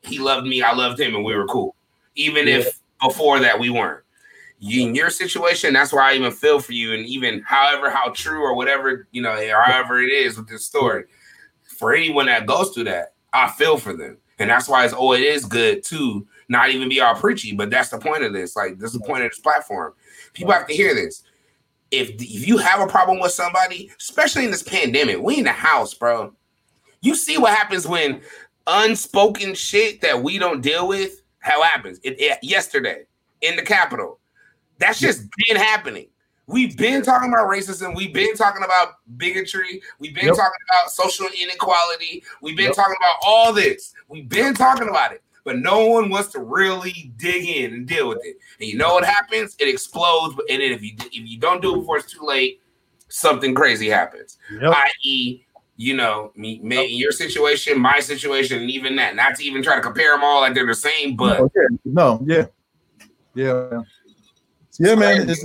[0.02, 1.76] he loved me, I loved him, and we were cool.
[2.16, 4.04] Even if before that we weren't.
[4.64, 8.10] You, in your situation, that's why I even feel for you, and even however how
[8.12, 9.32] true or whatever you know,
[9.66, 11.06] however it is with this story,
[11.82, 15.14] for anyone that goes through that, I feel for them, and that's why it's oh,
[15.14, 18.56] it is good to not even be all preachy, but that's the point of this.
[18.56, 19.94] Like this is the point of this platform.
[20.34, 21.24] People have to hear this.
[21.92, 25.52] If if you have a problem with somebody, especially in this pandemic, we in the
[25.52, 26.34] house, bro.
[27.02, 28.22] You see what happens when
[28.68, 31.22] unspoken shit that we don't deal with.
[31.40, 32.00] How happens?
[32.04, 33.06] It, it- yesterday
[33.42, 34.20] in the Capitol.
[34.78, 36.08] That's just been happening.
[36.52, 37.96] We've been talking about racism.
[37.96, 39.82] We've been talking about bigotry.
[40.00, 40.36] We've been Yep.
[40.36, 42.24] talking about social inequality.
[42.42, 42.76] We've been Yep.
[42.76, 43.94] talking about all this.
[44.10, 48.10] We've been talking about it, but no one wants to really dig in and deal
[48.10, 48.38] with it.
[48.60, 49.56] And you know what happens?
[49.60, 50.36] It explodes.
[50.50, 52.62] And then if you if you don't do it before it's too late,
[53.08, 54.38] something crazy happens.
[54.52, 54.74] Yep.
[54.76, 55.46] I.e.,
[55.78, 59.16] you know, me, me, your situation, my situation, and even that.
[59.16, 61.68] Not to even try to compare them all like they're the same, but no, yeah,
[61.86, 62.46] no, yeah,
[63.34, 63.82] yeah,
[64.80, 65.30] yeah, man.
[65.30, 65.44] It's,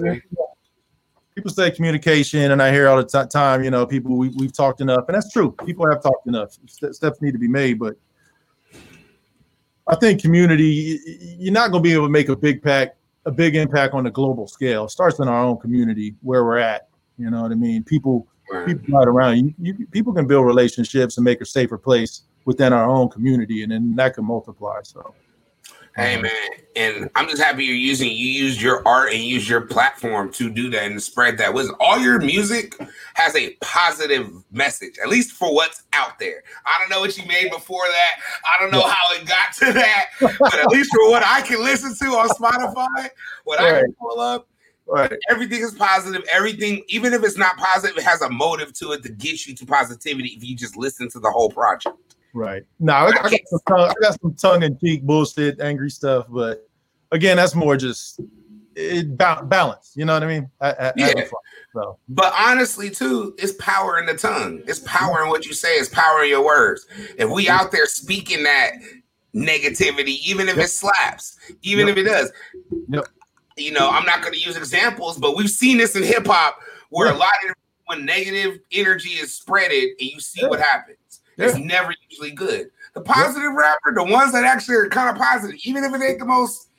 [1.36, 3.62] people say communication, and I hear all the ti- time.
[3.62, 5.52] You know, people we, we've talked enough, and that's true.
[5.64, 6.56] People have talked enough.
[6.66, 7.94] Ste- Steps need to be made, but
[9.86, 10.98] I think community.
[11.38, 14.04] You're not going to be able to make a big pack, a big impact on
[14.04, 14.86] the global scale.
[14.86, 16.88] It starts in our own community where we're at.
[17.18, 17.84] You know what I mean?
[17.84, 18.26] People,
[18.66, 19.86] people right around you, you.
[19.88, 23.94] People can build relationships and make a safer place within our own community, and then
[23.96, 24.80] that can multiply.
[24.82, 25.14] So.
[25.96, 26.22] Hey uh-huh.
[26.24, 30.30] man, and I'm just happy you're using you used your art and use your platform
[30.32, 31.74] to do that and spread that wisdom.
[31.80, 32.78] All your music
[33.14, 36.42] has a positive message, at least for what's out there.
[36.66, 38.20] I don't know what you made before that.
[38.44, 41.64] I don't know how it got to that, but at least for what I can
[41.64, 43.08] listen to on Spotify,
[43.44, 44.48] what I can pull up,
[44.88, 45.12] Right.
[45.30, 46.22] everything is positive.
[46.30, 49.54] Everything, even if it's not positive, it has a motive to it to get you
[49.56, 51.96] to positivity if you just listen to the whole project.
[52.34, 52.62] Right.
[52.80, 56.26] No, I, I got some tongue, I got some tongue in cheek bullshit, angry stuff,
[56.28, 56.68] but
[57.12, 58.20] again, that's more just
[58.74, 59.92] it ba- balance.
[59.96, 60.50] You know what I mean?
[60.60, 61.14] I, I, Yeah.
[61.14, 61.24] fun,
[61.72, 64.62] So But honestly, too, it's power in the tongue.
[64.66, 65.76] It's power in what you say.
[65.76, 66.86] It's power in your words.
[67.18, 68.72] If we out there speaking that
[69.34, 71.96] negativity, even if it slaps, even Yep.
[71.96, 72.32] if it does,
[72.88, 73.06] Yep.
[73.56, 76.58] you know, I'm not going to use examples, but we've seen this in hip hop
[76.90, 77.54] where a lot of
[77.86, 80.60] when negative energy is spreaded and you see what
[81.38, 82.70] It's never usually good.
[82.94, 86.18] The positive rapper, the ones that actually are kind of positive, even if it ain't
[86.18, 86.70] the most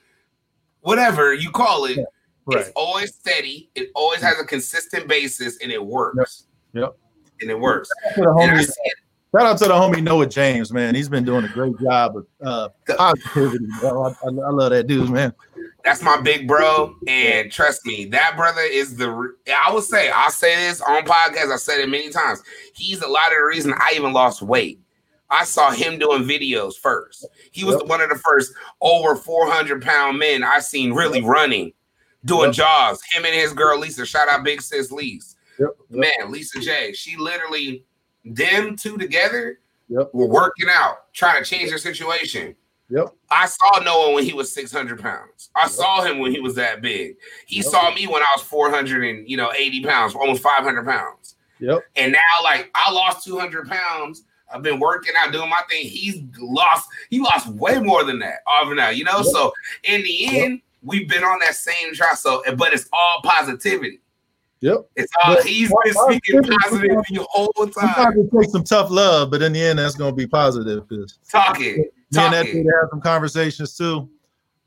[0.81, 1.99] whatever you call it,
[2.45, 2.59] right.
[2.59, 3.69] it's always steady.
[3.75, 6.47] It always has a consistent basis, and it works.
[6.73, 6.97] Yep.
[7.41, 7.89] And it works.
[8.15, 8.93] Shout out to the homie- see it.
[9.35, 10.95] shout out to the homie Noah James, man.
[10.95, 13.67] He's been doing a great job of uh, positivity.
[13.83, 15.33] I, I, I love that dude, man.
[15.87, 19.07] That's my big bro, and trust me, that brother is the.
[19.65, 21.49] I will say, I'll say this on podcast.
[21.53, 22.43] I've said it many times.
[22.75, 24.81] He's a lot of the reason I even lost weight.
[25.29, 27.25] I saw him doing videos first.
[27.53, 27.85] He was Yep.
[27.87, 31.71] one of the first over 400 pound men I seen really running,
[32.25, 32.55] doing Yep.
[32.55, 32.99] jogs.
[33.13, 34.05] Him and his girl Lisa.
[34.05, 35.37] Shout out Big Sis Lise.
[35.57, 35.69] Yep.
[35.89, 36.91] Man, Lisa J.
[36.91, 37.85] She literally,
[38.25, 40.09] them two together Yep.
[40.11, 42.57] were working out, trying to change their situation.
[42.89, 43.07] Yep.
[43.29, 45.49] I saw Noah when he was 600 pounds.
[45.55, 47.17] I saw him when he was that big.
[47.45, 47.65] He Yep.
[47.65, 51.35] saw me when I was 400 and you know 80 pounds, almost 500 pounds.
[51.59, 51.79] Yep.
[51.95, 54.23] And now, like, I lost 200 pounds.
[54.53, 55.83] I've been working out, doing my thing.
[55.85, 59.17] He's lost, he lost way more than that over now, you know.
[59.17, 59.25] Yep.
[59.25, 60.33] So in the Yep.
[60.45, 62.15] end, we've been on that same track.
[62.15, 63.99] So, but it's all positivity.
[64.61, 64.87] Yep.
[64.95, 68.17] It's all But- he's been speaking positive the whole time.
[68.17, 71.19] It takes some tough love, but in the end, that's going to be positive because
[72.13, 74.09] Talking, me and that dude had some conversations too.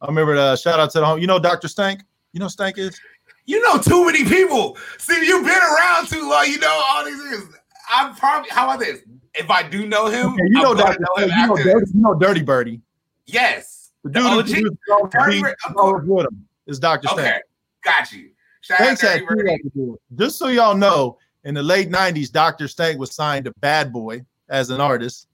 [0.01, 1.21] I remember the uh, shout out to the home.
[1.21, 1.69] You know, Dr.
[1.69, 2.03] Stank.
[2.33, 2.99] You know, Stank is.
[3.47, 4.77] You know too many people.
[4.99, 6.47] See, you've been around too long.
[6.47, 7.55] You know all these things.
[7.91, 9.01] I'm probably how about this?
[9.35, 10.99] If I do know him, Okay, you know, Dr.
[11.01, 12.81] know You know, Dirty, you know, Dirty Birdie.
[13.27, 17.09] Yes, The The dude who produced all Dirty is with him is Dr.
[17.09, 17.43] Stank.
[17.85, 18.31] Got you.
[18.61, 19.97] Shout out Thanks had Dirty two Ri- records with him.
[20.17, 22.69] Just so y'all know, in the late 90s, Dr.
[22.69, 25.29] Stank was signed to Bad Boy as an artist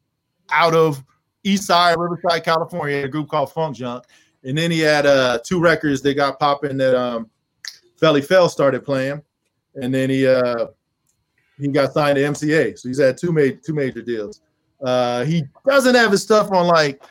[0.50, 1.02] out of
[1.46, 4.04] East Side, Riverside, California, a group called Funk Junk.
[4.42, 7.30] And then he had uh two records that got popping that um
[8.00, 9.22] Felli Fel started playing.
[9.74, 10.66] And then he uh
[11.58, 12.78] he got signed to MCA.
[12.78, 14.42] So he's had two major two major deals.
[14.84, 17.02] Uh he doesn't have his stuff on like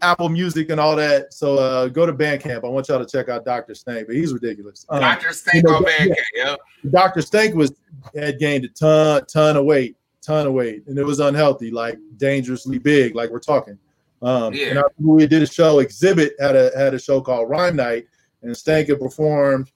[0.00, 1.32] Apple Music and all that.
[1.34, 2.64] So uh go to Bandcamp.
[2.64, 3.74] I want y'all to check out Dr.
[3.74, 4.86] Stank, but he's ridiculous.
[4.88, 5.32] Um, Dr.
[5.32, 5.98] Stank you know, on yeah.
[5.98, 6.90] Bandcamp, yo.
[6.90, 7.20] Dr.
[7.20, 7.72] Stank was
[8.16, 11.98] had gained a ton, ton of weight, ton of weight, and it was unhealthy, like
[12.16, 13.78] dangerously big, like we're talking.
[14.22, 14.68] Um, Yeah.
[14.68, 15.84] And I, we did a show.
[15.84, 18.06] Xzibit had a had a show called Rhyme Night,
[18.42, 19.70] and Stank had performed,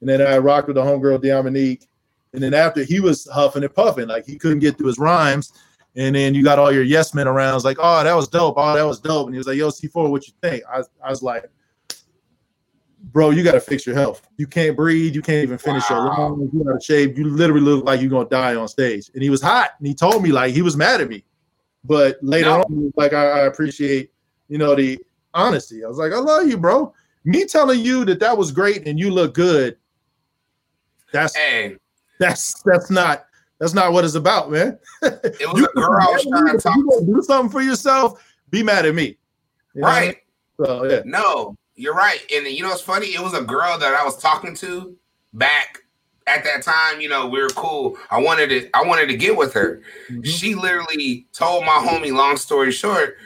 [0.00, 1.86] and then I rocked with the homegirl Dominique,
[2.32, 5.52] and then after he was huffing and puffing, like he couldn't get through his rhymes,
[5.96, 8.74] and then you got all your yes men around, like, oh, that was dope, oh,
[8.74, 10.64] that was dope, and he was like, yo, Seefor, what you think?
[10.68, 11.44] I, I was like,
[13.14, 14.28] bro, you got to fix your health.
[14.36, 15.14] You can't breathe.
[15.14, 16.34] You can't even finish your Wow.
[16.34, 16.50] lungs.
[16.52, 17.16] You got to shave.
[17.16, 19.10] You literally look like you're gonna die on stage.
[19.14, 21.24] And he was hot, and he told me like he was mad at me.
[21.84, 22.62] But later No.
[22.62, 24.12] on, like I, I appreciate
[24.48, 24.98] you know the
[25.32, 25.84] honesty.
[25.84, 26.92] I was like, I love you, bro.
[27.24, 29.78] Me telling you that that was great and you look good.
[31.12, 31.76] That's Hey,
[32.18, 33.26] that's that's not
[33.60, 34.78] that's not what it's about, man.
[35.02, 38.22] it was a girl I was trying to talk you do something for yourself.
[38.50, 39.16] Be mad at me,
[39.74, 40.08] You know what I mean?
[40.08, 40.16] Right.
[40.66, 42.20] So yeah, No, you're right.
[42.34, 43.08] And you know what's funny?
[43.08, 44.96] It was a girl that I was talking to
[45.32, 45.78] back
[46.26, 47.00] at that time.
[47.00, 47.96] You know, we were cool.
[48.10, 49.82] I wanted to I wanted to get with her.
[50.10, 50.24] Mhm.
[50.26, 53.16] She literally told my homie, long story short,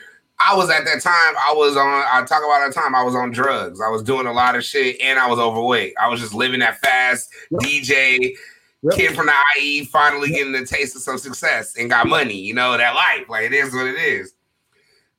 [0.41, 3.15] I was at that time, I was on, I talk about that time, I was
[3.17, 3.81] on drugs.
[3.81, 5.95] I was doing a lot of shit and I was overweight.
[6.01, 7.61] I was just living that fast, Yep.
[7.61, 8.37] DJ,
[8.83, 8.95] Yep.
[8.95, 12.55] kid from the IE, finally getting the taste of some success and got money, you
[12.55, 13.29] know, that life.
[13.29, 14.33] Like it is what it is.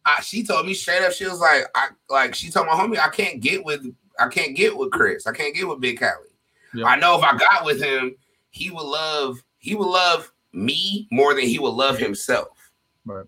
[0.10, 3.00] Uh, she told me straight up, she was like, I like she told my homie,
[3.00, 3.86] I can't get with
[4.20, 5.28] I can't get with Chris.
[5.28, 6.28] I can't get with Big Cali.
[6.74, 6.86] Yeah.
[6.86, 8.16] I know if I got with him,
[8.50, 12.72] he would love he would love me more than he would love himself.
[13.06, 13.26] Right.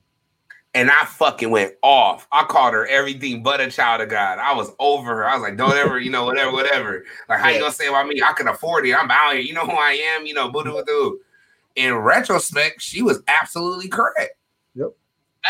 [0.73, 2.27] And I fucking went off.
[2.31, 4.39] I called her everything but a child of God.
[4.39, 5.27] I was over her.
[5.27, 7.03] I was like, don't ever, you know, whatever, whatever.
[7.27, 8.21] Like, how you gonna say about me?
[8.23, 8.95] I can afford it.
[8.95, 9.41] I'm out here.
[9.41, 10.25] You know who I am.
[10.25, 11.19] You know, boo doo doo.
[11.75, 14.35] In retrospect, she was absolutely correct.
[14.75, 14.91] Yep.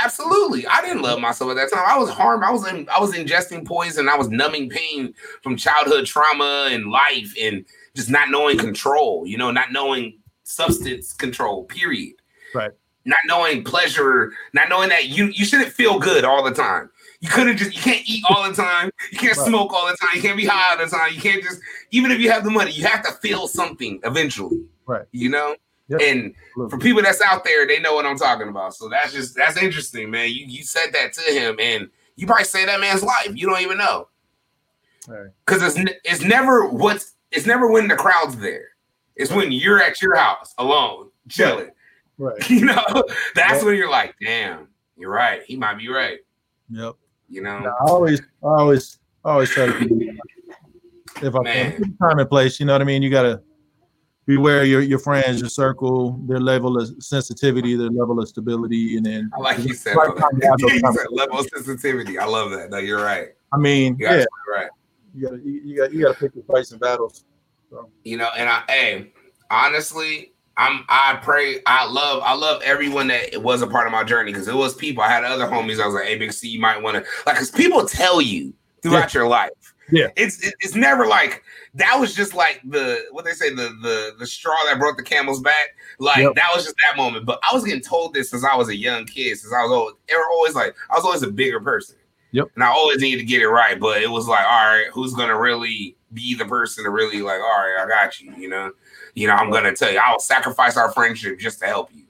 [0.01, 0.65] Absolutely.
[0.67, 1.83] I didn't love myself at that time.
[1.85, 2.43] I was harmed.
[2.43, 4.07] I was in, I was ingesting poison.
[4.07, 7.65] I was numbing pain from childhood trauma and life and
[7.95, 12.13] just not knowing control, you know, not knowing substance control, period.
[12.55, 12.71] Right.
[13.03, 16.89] Not knowing pleasure, not knowing that you you shouldn't feel good all the time.
[17.19, 19.47] You couldn't just you can't eat all the time, you can't Right.
[19.47, 21.59] smoke all the time, you can't be high all the time, you can't just
[21.91, 24.61] even if you have the money, you have to feel something eventually.
[24.85, 25.05] Right.
[25.11, 25.55] You know?
[25.91, 26.01] Yep.
[26.01, 26.33] And
[26.69, 28.73] for people that's out there, they know what I'm talking about.
[28.75, 30.29] So that's just that's interesting, man.
[30.29, 33.31] You you said that to him, and you probably saved that man's life.
[33.33, 34.07] You don't even know
[35.07, 35.29] Right.
[35.45, 38.69] because it's it's never what's it's never when the crowd's there.
[39.15, 41.71] It's when you're at your house alone, chilling.
[42.17, 42.37] right.
[42.49, 42.85] You know,
[43.35, 43.63] that's Yep.
[43.65, 45.41] when you're like, damn, you're right.
[45.45, 46.19] He might be right.
[46.69, 46.93] Yep.
[47.29, 50.11] You know, No, I always, I always, I always try to be
[51.21, 51.71] if I Man.
[51.75, 52.59] can time and place.
[52.59, 53.01] You know what I mean.
[53.01, 53.41] You gotta
[54.31, 59.05] beware your your friends, your circle, their level of sensitivity, their level of stability, and
[59.05, 59.95] then I like you said.
[59.95, 60.59] Right all time to have that.
[60.61, 62.17] those you said level of sensitivity.
[62.17, 62.69] I love that.
[62.69, 63.29] No, you're right.
[63.53, 64.69] I mean, You're yeah, right.
[65.13, 67.25] you gotta, you, you got, you gotta pick your fights and battles.
[67.69, 67.89] So.
[68.03, 69.13] you know and i hey
[69.49, 74.03] honestly i'm i pray i love i love everyone that was a part of my
[74.03, 76.49] journey because it was people i had other homies i was like hey big c
[76.49, 78.53] you might want to like because people tell you
[78.83, 79.51] throughout your life
[79.91, 80.07] Yeah.
[80.15, 84.25] it's it's never like that was just like the what they say the the the
[84.25, 85.69] straw that broke the camel's back
[85.99, 86.35] like Yep.
[86.35, 88.75] that was just that moment but i was getting told this since i was a
[88.75, 91.59] young kid since i was always, they were always like i was always a bigger
[91.59, 91.95] person
[92.31, 92.47] Yep.
[92.55, 95.13] and i always needed to get it right but it was like all right who's
[95.13, 98.71] gonna really be the person to really like all right i got you you know
[99.15, 102.03] you know i'm gonna tell you i'll sacrifice our friendship just to help you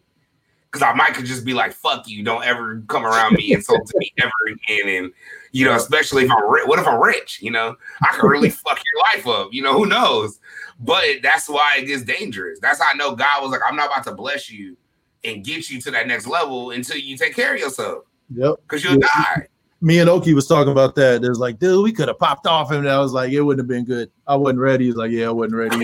[0.72, 3.86] because i might could just be like fuck you don't ever come around me insult
[3.88, 5.14] to me ever again and
[5.52, 8.50] you know especially if i'm rich what if i'm rich you know i could really
[8.66, 10.40] fuck your life up you know who knows
[10.80, 13.88] but that's why it gets dangerous that's how i know god was like i'm not
[13.88, 14.78] about to bless you
[15.24, 18.56] and get you to that next level until you take care of yourself Yep.
[18.64, 19.08] because you'll Yeah.
[19.36, 19.48] die
[19.82, 21.24] Me and Oki was talking about that.
[21.24, 22.82] There's like, dude, we could have popped off him.
[22.82, 24.12] And I was like, it wouldn't have been good.
[24.28, 24.86] I wasn't ready.
[24.86, 25.76] He's like, yeah, I wasn't ready.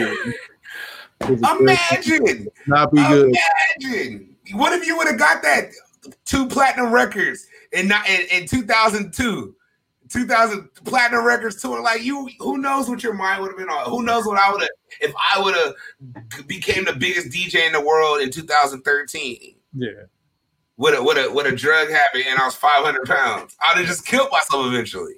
[1.21, 3.35] Imagine not be good.
[3.81, 4.35] Imagine.
[4.53, 5.71] What if you would have got that
[6.25, 9.55] two platinum records in in, in 2002?
[10.09, 13.89] 2000 platinum records tour like you who knows what your mind would have been on
[13.89, 14.69] who knows what i would have
[15.01, 19.89] if i would have became the biggest dj in the world in 2013 Yeah.
[20.77, 23.85] with a with a with a drug habit and i was 500 pounds i'd have
[23.85, 25.15] just killed myself eventually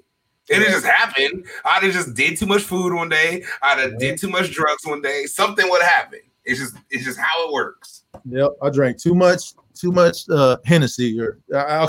[0.47, 1.45] It just happened.
[1.63, 3.43] I'd have just did too much food one day.
[3.61, 5.25] I'd have did too much drugs one day.
[5.27, 6.21] Something would happen.
[6.43, 8.05] It's just it's just how it works.
[8.25, 11.87] Yep, I drank too much, too much uh, Hennessy or uh,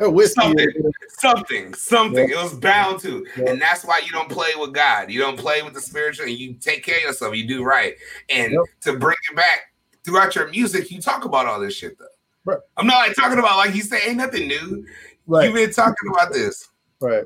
[0.10, 0.40] whiskey.
[0.42, 2.28] Something, something, something.
[2.28, 2.38] Yep.
[2.38, 3.48] It was bound to, Yep.
[3.48, 5.10] and that's why you don't play with God.
[5.10, 7.34] You don't play with the spiritual, and you take care of yourself.
[7.34, 7.94] You do right,
[8.30, 8.62] and Yep.
[8.82, 9.72] to bring it back
[10.04, 12.06] throughout your music, you talk about all this shit though.
[12.44, 12.58] Right.
[12.76, 14.86] I'm not like talking about like you say, ain't nothing new.
[15.26, 16.68] Right, You've been talking about this.
[17.00, 17.24] right,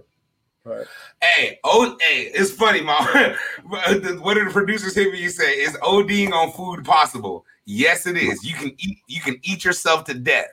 [0.65, 0.87] right.
[1.23, 3.07] Hey, oh, hey, it's funny, mom.
[3.65, 4.03] what did
[4.47, 5.61] the producers hear me You say?
[5.61, 7.45] Is ODing on food possible?
[7.67, 8.45] Yes, it is.
[8.45, 8.99] You can eat.
[9.07, 10.49] You can eat yourself to death.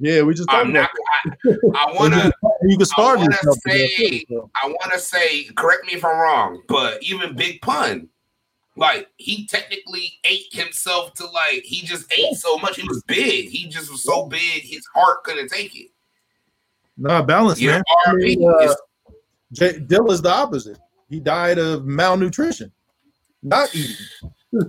[0.00, 0.88] Yeah, we just I'm not.
[1.24, 1.30] I,
[1.74, 2.32] I want to.
[2.62, 3.58] you can starve wanna yourself.
[3.66, 4.24] say-.
[4.30, 5.44] I want to say.
[5.56, 8.08] Correct me if I'm wrong, but even Big Pun,
[8.76, 12.76] like he technically ate himself to like he just ate so much.
[12.76, 13.48] He was big.
[13.48, 14.62] He just was so big.
[14.62, 15.88] His heart couldn't take it.
[16.96, 17.82] Nah, balance, You man.
[18.06, 18.74] I mean, uh,
[19.52, 20.78] J- Dilla's the opposite.
[21.08, 22.72] He died of malnutrition,
[23.42, 23.96] not eating,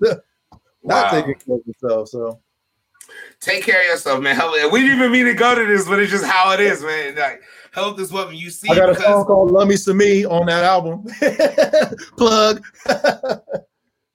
[0.84, 1.20] not Wow.
[1.20, 2.10] taking care of himself.
[2.10, 2.40] So
[3.40, 4.40] Take care of yourself, man.
[4.72, 7.16] We didn't even mean to go to this, but it's just how it is, man.
[7.16, 8.70] Like health is what you see.
[8.72, 11.06] I got a song called "Love Me Some Me" on that album.
[12.18, 12.64] Plug.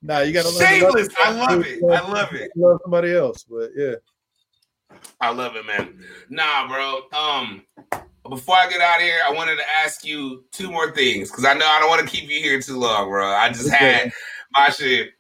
[0.03, 1.09] nah, you got to shameless.
[1.19, 1.83] I love it.
[1.85, 2.51] I love it.
[2.57, 3.95] Love somebody else, but yeah.
[5.21, 5.99] I love it, man.
[6.31, 7.03] Nah, bro.
[7.13, 7.63] Um,
[8.31, 11.45] before I get out of here, I wanted to ask you two more things because
[11.45, 13.27] I know I don't want to keep you here too long, bro.
[13.29, 14.11] I just had
[14.53, 15.11] my shit.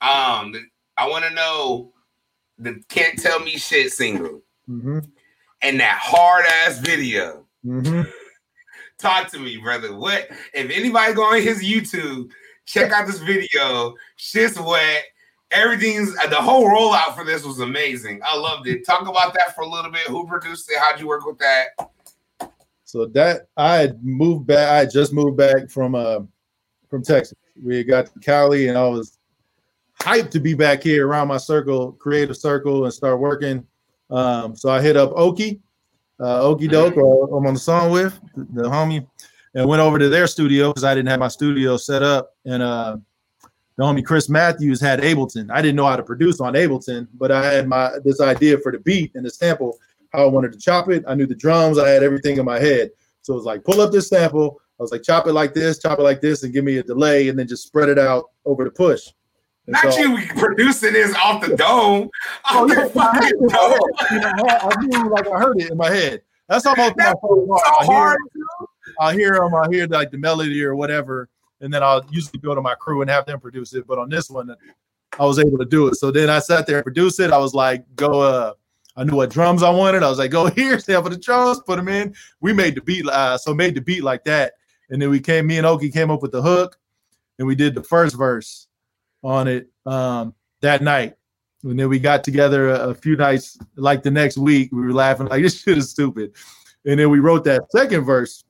[0.00, 0.52] Um,
[1.02, 1.92] I want to know
[2.58, 5.00] the "Can't Tell Me Shit" single hmm
[5.60, 7.44] and that hard ass video.
[7.64, 8.02] hmm
[8.98, 9.96] Talk to me, brother.
[9.96, 12.30] What if anybody go on his YouTube,
[12.66, 13.94] check out this video?
[14.14, 15.02] Shit's wet.
[15.50, 18.20] Everything's the whole rollout for this was amazing.
[18.24, 18.86] I loved it.
[18.86, 20.06] Talk about that for a little bit.
[20.06, 20.78] Who produced it?
[20.78, 22.50] How'd you work with that?
[22.84, 24.70] So that I had moved back.
[24.70, 26.20] I just moved back from uh
[26.88, 27.34] from Texas.
[27.60, 29.18] We got to Cali, and I was
[30.02, 33.64] hyped to be back here around my circle, creative circle, and start working.
[34.10, 35.60] Um, so I hit up Oki,
[36.20, 39.06] uh, Okie Doke, uh, I'm on the song with the, the homie,
[39.54, 42.34] and went over to their studio because I didn't have my studio set up.
[42.44, 42.96] And uh,
[43.76, 45.50] the homie Chris Matthews had Ableton.
[45.50, 48.72] I didn't know how to produce on Ableton, but I had my this idea for
[48.72, 49.78] the beat and the sample,
[50.12, 51.04] how I wanted to chop it.
[51.06, 51.78] I knew the drums.
[51.78, 52.90] I had everything in my head.
[53.22, 54.60] So it was like pull up this sample.
[54.78, 56.82] I was like chop it like this, chop it like this, and give me a
[56.82, 59.08] delay, and then just spread it out over the push.
[59.66, 62.08] And Not so- you producing this off the dome.
[62.50, 63.78] Oh, yeah, I, fucking it dome.
[63.98, 64.12] head.
[64.12, 66.22] You know, I, I knew like I heard it in my head.
[66.48, 67.46] That's almost my That's favorite.
[67.46, 68.18] So I hear, hard.
[68.98, 71.28] I'll hear them, I'll hear like the melody or whatever,
[71.60, 73.86] and then I'll usually go to my crew and have them produce it.
[73.86, 74.54] But on this one,
[75.18, 75.94] I was able to do it.
[75.94, 77.30] So then I sat there and produced it.
[77.32, 78.20] I was like, go.
[78.20, 78.52] uh
[78.94, 80.02] I knew what drums I wanted.
[80.02, 82.14] I was like, go here, sample the drums, put them in.
[82.42, 84.52] We made the beat, uh, so made the beat like that,
[84.90, 85.46] and then we came.
[85.46, 86.76] Me and Oki came up with the hook,
[87.38, 88.66] and we did the first verse
[89.22, 91.14] on it um, that night.
[91.64, 94.92] And then we got together a, a few nights, like the next week, we were
[94.92, 96.34] laughing like this shit is stupid.
[96.84, 98.44] And then we wrote that second verse.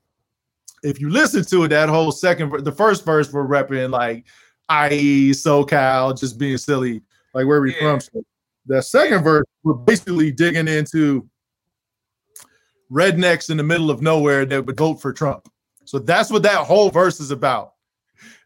[0.83, 4.25] If you listen to it, that whole second, the first verse, we're repping like
[4.70, 7.03] IE, SoCal, just being silly,
[7.35, 7.81] like where we Yeah.
[7.81, 8.01] from.
[8.01, 8.23] So
[8.66, 11.29] the second verse, we're basically digging into
[12.91, 15.49] rednecks in the middle of nowhere that would vote for Trump.
[15.85, 17.75] So that's what that whole verse is about.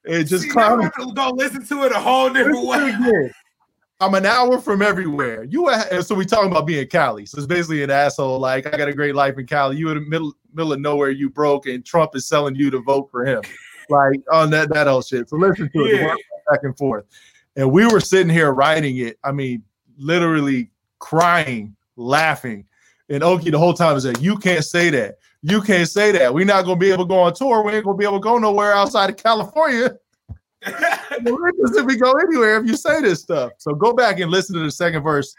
[0.07, 2.65] It just See, now I clowning have to go listen to it a whole different
[2.67, 3.33] way.
[3.99, 5.45] I'm an hour from everywhere.
[5.45, 7.25] You a- and so we talking about being Cali.
[7.27, 8.39] So it's basically an asshole.
[8.39, 9.77] Like I got a great life in Cali.
[9.77, 11.11] You in the middle middle of nowhere.
[11.11, 13.41] You broke, and Trump is selling you to vote for him.
[13.89, 15.29] Like on that that whole shit.
[15.31, 16.15] So listen to it Yeah.
[16.51, 17.05] back and forth.
[17.57, 19.19] And we were sitting here writing it.
[19.25, 19.63] I mean,
[19.97, 22.67] literally crying, laughing.
[23.09, 25.17] And Oki the whole time is like, "You can't say that.
[25.49, 26.33] You can't say that.
[26.33, 27.63] We're not gonna be able to go on tour.
[27.63, 29.97] We ain't gonna be able to go nowhere outside of California."
[30.63, 33.53] If we go anywhere if you say this stuff.
[33.59, 35.35] So go back and listen to the second verse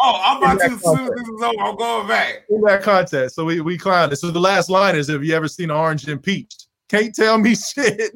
[0.00, 1.60] oh, I'm about to as soon as this is over.
[1.60, 2.44] I'm going back.
[2.48, 3.36] in that context.
[3.36, 4.16] So we we clowned it.
[4.16, 6.54] So the last line is, "Have you ever seen orange and peach?
[6.88, 8.12] Can't tell me shit."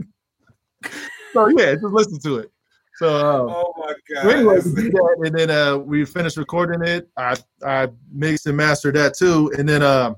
[1.33, 2.51] so yeah, just listen to it.
[2.97, 4.33] So, um, Oh my god.
[4.33, 7.09] anyway, we did that, and then uh, we finished recording it.
[7.17, 10.17] I I mixed and mastered that too, and then um,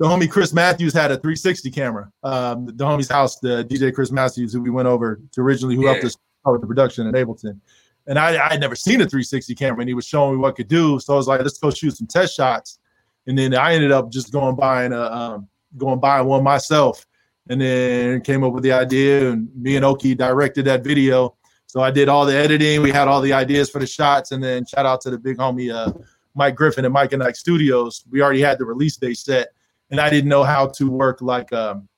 [0.00, 2.10] the homie Chris Matthews had a 360 camera.
[2.22, 5.84] Um, the homie's house, the DJ Chris Matthews, who we went over to originally, who
[5.84, 6.06] helped Yeah.
[6.06, 7.60] us with the production in Ableton.
[8.06, 10.56] And I, I had never seen a 360 camera, and he was showing me what
[10.56, 10.98] could do.
[11.00, 12.78] So I was like, let's go shoot some test shots.
[13.26, 17.06] And then I ended up just going buying a um, going buying one myself,
[17.50, 19.30] and then came up with the idea.
[19.30, 21.36] And me and Oki directed that video.
[21.66, 22.80] So I did all the editing.
[22.80, 25.36] We had all the ideas for the shots, and then shout out to the big
[25.36, 25.92] homie uh,
[26.34, 28.02] Mike Griffin at Mike and Ike Studios.
[28.10, 29.48] We already had the release date set,
[29.90, 31.88] and I didn't know how to work like um,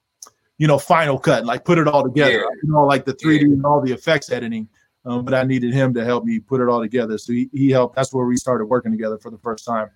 [0.58, 2.32] you know, Final Cut, like put it all together.
[2.32, 2.44] Yeah.
[2.62, 3.46] You know, like the 3D Yeah.
[3.46, 4.68] and all the effects editing.
[5.04, 7.18] Um, but I needed him to help me put it all together.
[7.18, 7.96] So he, he helped.
[7.96, 9.90] That's where we started working together for the first time.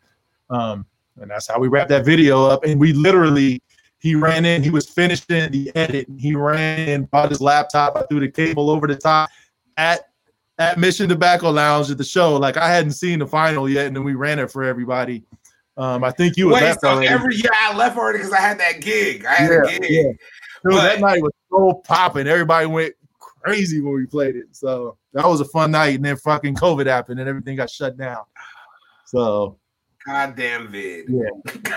[0.51, 0.85] Um,
[1.21, 2.65] and that's how we wrapped that video up.
[2.65, 3.63] And we literally,
[4.01, 7.97] he ran in, he was finishing the edit, and he ran in, brought his laptop,
[7.97, 9.31] I threw the cable over the top
[9.77, 10.09] at
[10.59, 12.35] at Mission Tobacco Lounge at the show.
[12.37, 15.23] Like I hadn't seen the final yet, and then we ran it for everybody.
[15.77, 17.09] Um, I think you were Wait, so already.
[17.09, 19.25] every year I left already because I had that gig.
[19.27, 19.91] I had Yeah, a gig.
[19.91, 20.03] yeah.
[20.71, 22.27] Dude, that night was so popping.
[22.27, 24.47] Everybody went crazy when we played it.
[24.53, 25.97] So that was a fun night.
[25.97, 28.25] And then fucking COVID happened and everything got shut down.
[29.05, 29.59] So
[30.07, 31.07] Goddamn vid.
[31.09, 31.29] Yeah.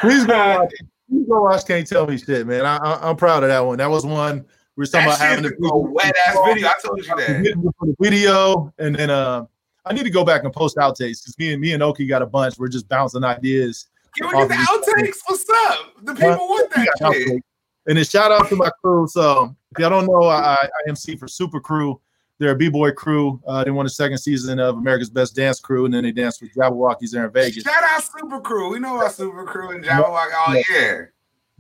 [0.02, 0.72] please go watch.
[1.10, 1.66] Please go watch.
[1.66, 2.66] Can't tell me shit, man.
[2.66, 3.78] I, I, I'm proud of that one.
[3.80, 4.46] That was one
[4.76, 6.68] we were talking That about having shit the is a wet ass video.
[6.68, 7.28] I told you that.
[7.44, 9.46] video the video, and then uh,
[9.86, 12.22] I need to go back and post outtakes because me and me and Oki got
[12.22, 12.58] a bunch.
[12.58, 13.88] We're just bouncing ideas.
[14.18, 15.18] Can we get the outtakes?
[15.26, 15.94] What's up?
[16.04, 17.42] The people want that shit.
[17.88, 19.08] And then shout out to my crew.
[19.08, 22.00] So if y'all don't know, I, I MC for Super Crew.
[22.38, 23.42] They're a b-boy crew.
[23.46, 26.42] Uh, they won the second season of America's Best Dance Crew, and then they danced
[26.42, 27.64] with Jabbawockeez there in Vegas.
[27.64, 28.72] Shout out Super Crew.
[28.72, 30.30] We know our Super Crew and Jabberwock.
[30.48, 31.02] Oh yeah.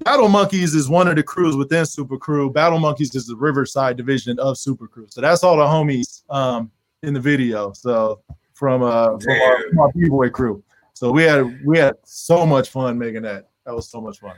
[0.05, 2.49] Battle Monkeys is one of the crews within Super Crew.
[2.49, 5.07] Battle Monkeys is the Riverside division of Super Crew.
[5.09, 6.72] So that's all the homies um,
[7.03, 7.71] in the video.
[7.73, 8.21] So
[8.53, 10.63] from uh from our, from our b-boy crew.
[10.93, 13.49] So we had we had so much fun making that.
[13.65, 14.35] That was so much fun.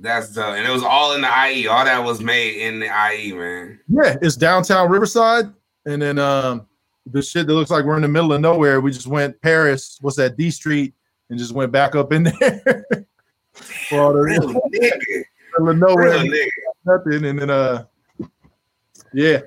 [0.00, 1.66] That's the And it was all in the IE.
[1.66, 3.80] All that was made in the IE, man.
[3.88, 5.52] Yeah, it's downtown Riverside,
[5.86, 6.66] and then um
[7.06, 8.80] the shit that looks like we're in the middle of nowhere.
[8.80, 9.98] We just went Perris.
[10.00, 10.36] What's that?
[10.36, 10.94] D Street,
[11.30, 12.84] and just went back up in there.
[13.88, 16.48] For all the Real middle of nowhere, Real nigga.
[16.84, 17.84] nothing, and then uh,
[19.12, 19.40] yeah.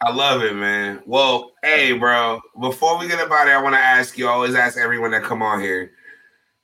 [0.00, 1.02] I love it, man.
[1.06, 2.40] Well, hey, bro.
[2.60, 4.28] Before we get about it, I want to ask you.
[4.28, 5.92] I always ask everyone that come on here.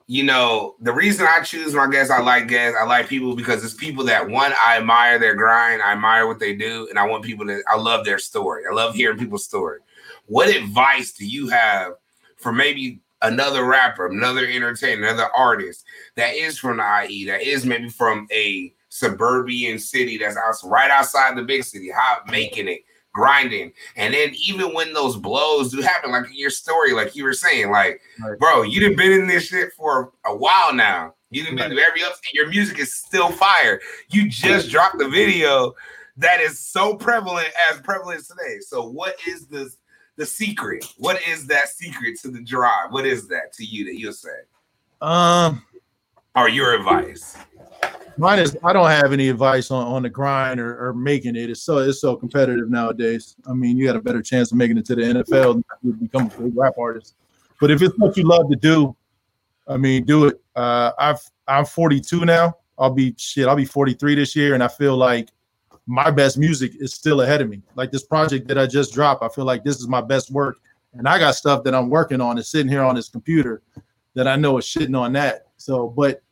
[0.07, 3.64] You know, the reason I choose my guests, I like guests, I like people because
[3.64, 7.07] it's people that one, I admire their grind, I admire what they do, and I
[7.09, 7.62] want people to.
[7.66, 8.64] I love their story.
[8.70, 9.80] I love hearing people's story.
[10.26, 11.95] What advice do you have
[12.37, 17.64] for maybe another rapper, another entertainer, another artist that is from the IE, that is
[17.64, 22.80] maybe from a suburban city that's out, right outside the big city, how making it,
[23.15, 27.25] grinding, and then even when those blows do happen, like in your story, like you
[27.25, 28.39] were saying, like, Right.
[28.39, 31.15] bro, you have been in this shit for a while now.
[31.31, 33.81] You done been through every up, your music is still fire.
[34.11, 35.75] You just dropped the video
[36.17, 38.59] that is so prevalent as prevalent today.
[38.61, 39.73] So, what is the
[40.17, 40.85] the secret?
[40.99, 42.93] What is that secret to the drive?
[42.93, 44.29] What is that to you that you'll say,
[45.01, 45.65] Um,
[46.37, 47.37] or your advice?
[48.16, 51.51] Mine is I don't have any advice on, on the grind or, or making it.
[51.51, 53.37] It's so it's so competitive nowadays.
[53.49, 55.93] I mean, you got a better chance of making it to the NFL than you
[55.93, 57.16] become a rap artist.
[57.61, 58.97] But if it's what you love to do,
[59.66, 60.41] I mean, do it.
[60.55, 62.57] Uh, I've I'm 42 now.
[62.78, 63.47] I'll be shit.
[63.47, 65.30] I'll be 43 this year, and I feel like
[65.87, 67.62] my best music is still ahead of me.
[67.74, 70.59] Like this project that I just dropped, I feel like this is my best work,
[70.95, 73.62] and I got stuff that I'm working on and sitting here on this computer
[74.14, 75.49] that I know is shitting on that.
[75.57, 76.22] So, but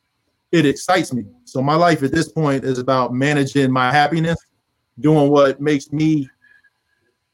[0.53, 1.25] it excites me.
[1.45, 4.37] So my life at this point is about managing my happiness,
[4.99, 6.29] doing what makes me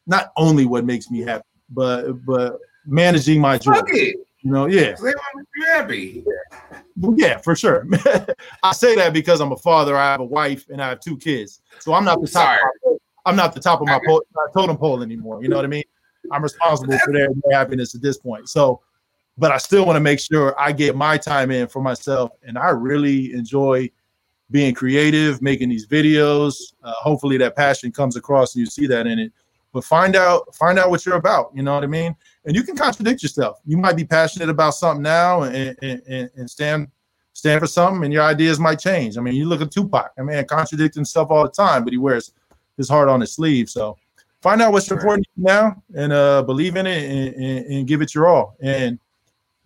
[0.07, 3.81] not only what makes me happy, but but managing my joy.
[4.41, 6.25] You know, yeah, They want to be happy.
[7.17, 7.85] Yeah, for sure.
[8.63, 9.97] I say that because I'm a father.
[9.97, 11.61] I have a wife and I have two kids.
[11.79, 12.57] So I'm not the top.
[13.25, 15.43] I'm not the top of my po- my totem pole anymore.
[15.43, 15.83] You know what I mean?
[16.31, 18.47] I'm responsible for their happiness at this point.
[18.47, 18.79] So,
[19.39, 22.57] but I still want to make sure I get my time in for myself, and
[22.57, 23.89] I really enjoy
[24.51, 26.73] being creative, making these videos.
[26.83, 29.31] Uh, hopefully, that passion comes across and you see that in it.
[29.71, 31.51] But find out, find out what you're about.
[31.55, 32.15] You know what I mean?
[32.45, 33.59] And you can contradict yourself.
[33.65, 36.87] You might be passionate about something now and, and, and, and stand
[37.33, 39.17] stand for something, and your ideas might change.
[39.17, 40.11] I mean, you look at Tupac.
[40.17, 42.33] I mean, contradicting stuff all the time, but he wears
[42.75, 43.69] his heart on his sleeve.
[43.69, 43.95] So
[44.41, 47.87] find out what's important to you now and uh, believe in it and, and, and
[47.87, 48.57] give it your all.
[48.61, 48.99] And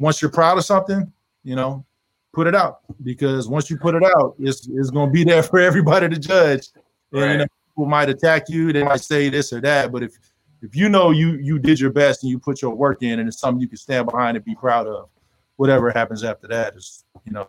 [0.04, 1.12] once you're proud of something,
[1.46, 1.86] you know,
[2.34, 5.42] put it out because once you put it out, it's, it's going to be there
[5.52, 6.68] for everybody to judge.
[7.14, 7.38] And you Right.
[7.38, 10.14] know, people might attack you, they might say this or that, but if
[10.62, 13.28] if you know you you did your best and you put your work in and
[13.28, 15.10] it's something you can stand behind and be proud of,
[15.58, 17.48] whatever happens after that is, you know,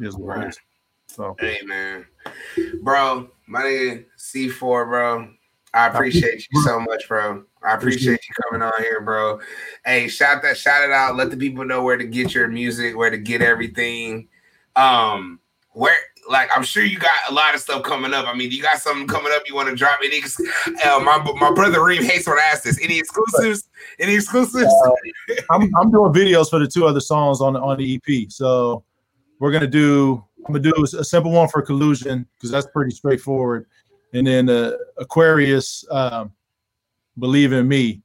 [0.00, 0.58] is what it is.
[1.06, 2.06] So Hey man,
[2.82, 5.30] bro, my nigga Seefor, bro.
[5.78, 7.44] I appreciate you so much, bro.
[7.62, 9.38] I appreciate you coming on here, bro.
[9.84, 11.14] Hey, shout that, shout it out.
[11.14, 14.28] Let the people know where to get your music, where to get everything.
[14.74, 15.38] Um,
[15.74, 15.94] where
[16.28, 18.26] like I'm sure you got a lot of stuff coming up.
[18.26, 20.00] I mean, you got something coming up you want to drop?
[20.04, 20.20] Any
[20.84, 22.82] uh, my my brother Reem hates when I ask this.
[22.82, 23.68] Any exclusives?
[24.00, 24.72] Any exclusives?
[25.50, 28.30] I'm I'm doing videos for the two other songs on on the EP.
[28.30, 28.82] So
[29.38, 33.66] we're gonna do I'm gonna do a simple one for collusion because that's pretty straightforward,
[34.12, 36.32] and then uh, Aquarius, um,
[37.18, 38.02] believe in me.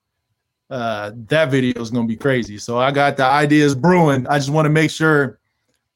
[0.70, 2.58] Uh, that video is gonna be crazy.
[2.58, 4.26] So I got the ideas brewing.
[4.28, 5.40] I just want to make sure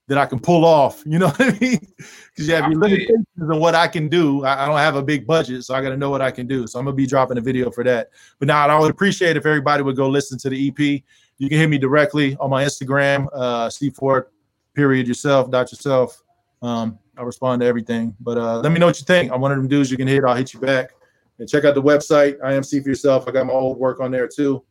[0.07, 1.03] that I can pull off.
[1.05, 1.79] You know what I mean?
[1.97, 4.45] Because you have your limitations on what I can do.
[4.45, 6.47] I, I, don't have a big budget, so I got to know what I can
[6.47, 6.67] do.
[6.67, 8.09] So I'm gonna be dropping a video for that.
[8.39, 11.03] But now I would appreciate if everybody would go listen to the EP.
[11.39, 14.25] You can hit me directly on my Instagram, uh, Steve Ford,
[14.73, 16.23] period yourself, dot yourself.
[16.61, 18.15] Um, I respond to everything.
[18.19, 19.31] But uh, let me know what you think.
[19.31, 20.23] I'm one of them dudes you can hit.
[20.23, 20.91] I'll hit you back.
[21.39, 23.27] And check out the website, IMC for yourself.
[23.27, 24.63] I got my old work on there too.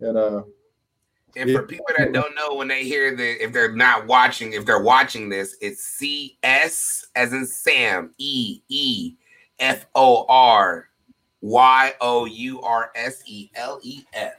[0.00, 0.42] And uh,
[1.36, 4.64] and for people that don't know, when they hear the, if they're not watching, if
[4.64, 9.16] they're watching this, it's C S as in Sam, E E
[9.58, 10.88] F O R
[11.44, 14.32] Y O U R S E L E F.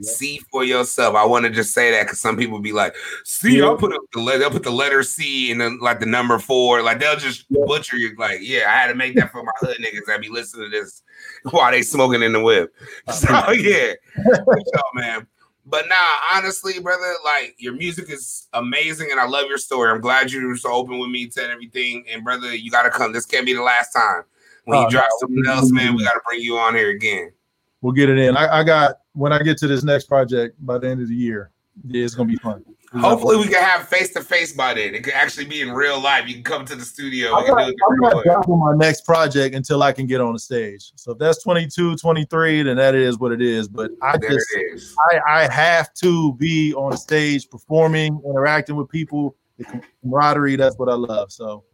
[0.00, 1.16] See for yourself.
[1.16, 2.94] I want to just say that because some people be like,
[3.24, 6.06] "See, I'll put up the letter, they'll put the letter C and then like the
[6.06, 6.82] number four.
[6.82, 8.14] Like they'll just butcher you.
[8.16, 10.78] Like, yeah, I had to make that for my hood niggas that be listening to
[10.78, 11.02] this
[11.50, 12.72] while they smoking in the whip.
[13.12, 13.94] So yeah,
[14.24, 15.26] so, man.
[15.64, 19.90] But nah, honestly, brother, like your music is amazing and I love your story.
[19.90, 22.04] I'm glad you were so open with me, said everything.
[22.08, 23.12] And brother, you gotta come.
[23.12, 24.22] This can't be the last time.
[24.66, 27.30] When you oh, drop something else, man, we gotta bring you on here again.
[27.82, 28.36] We'll get it in.
[28.36, 31.14] I, I got when I get to this next project by the end of the
[31.14, 31.52] year,
[31.86, 32.64] yeah, it's gonna be fun.
[32.94, 34.94] Hopefully, we can have face to face by then.
[34.94, 36.26] It could actually be in real life.
[36.26, 37.32] You can come to the studio.
[37.32, 40.92] I'm not, I'm not dropping my next project until I can get on the stage.
[40.96, 43.68] So if that's 22, 23, then that is what it is.
[43.68, 48.88] But I there just, I, I have to be on the stage performing, interacting with
[48.88, 49.36] people.
[49.58, 51.32] The camaraderie, that's what I love.
[51.32, 51.64] So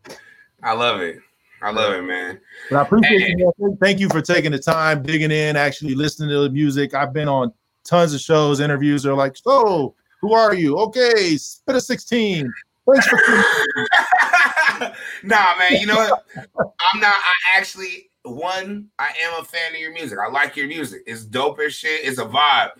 [0.62, 1.20] I love it.
[1.62, 2.40] I love it, man.
[2.70, 3.78] But I appreciate and, you.
[3.80, 6.92] Thank you for taking the time, digging in, actually listening to the music.
[6.92, 7.52] I've been on
[7.84, 9.04] tons of shows, interviews.
[9.04, 10.76] They're like, so who are you?
[10.78, 12.52] Okay, spit a 16.
[12.90, 13.16] Thanks for
[15.22, 16.24] Nah, man, you know what?
[16.58, 20.18] I'm not I actually one, I am a fan of your music.
[20.18, 21.02] I like your music.
[21.06, 22.04] It's dope as shit.
[22.04, 22.70] It's a vibe.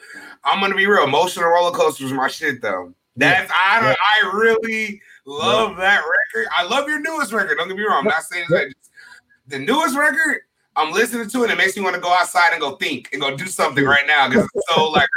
[0.45, 1.05] I'm gonna be real.
[1.05, 2.95] Emotional roller coasters my shit though.
[3.17, 3.57] That's yeah.
[3.59, 5.77] I don't I really love yeah.
[5.77, 6.49] that record.
[6.57, 7.57] I love your newest record.
[7.59, 7.99] Don't get me wrong.
[7.99, 8.73] I'm not saying that
[9.47, 10.43] the newest record,
[10.77, 11.51] I'm listening to it.
[11.51, 14.07] It makes me want to go outside and go think and go do something right
[14.07, 15.09] now because it's so like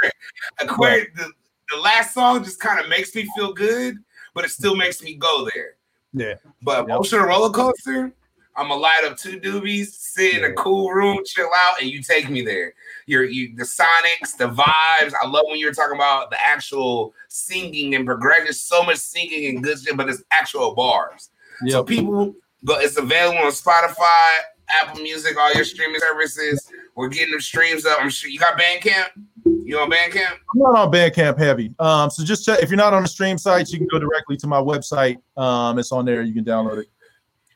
[0.60, 1.30] Aquarius, the,
[1.74, 3.96] the last song just kind of makes me feel good,
[4.34, 5.74] but it still makes me go there.
[6.12, 6.34] Yeah.
[6.62, 8.12] But emotional roller coaster,
[8.56, 12.02] I'm gonna light up two doobies, sit in a cool room, chill out, and you
[12.02, 12.72] take me there.
[13.06, 15.12] You're you the sonics, the vibes.
[15.22, 18.52] I love when you're talking about the actual singing and progression.
[18.52, 21.30] So much singing and good shit, but it's actual bars.
[21.62, 21.72] Yep.
[21.72, 24.38] So people, but it's available on Spotify,
[24.68, 26.70] Apple Music, all your streaming services.
[26.96, 27.98] We're getting the streams up.
[28.00, 29.08] I'm sure you got Bandcamp.
[29.44, 30.32] You on Bandcamp?
[30.32, 31.74] I'm not on Bandcamp heavy.
[31.78, 34.36] Um, so just check if you're not on the stream sites, you can go directly
[34.38, 35.18] to my website.
[35.36, 36.22] Um, it's on there.
[36.22, 36.86] You can download it.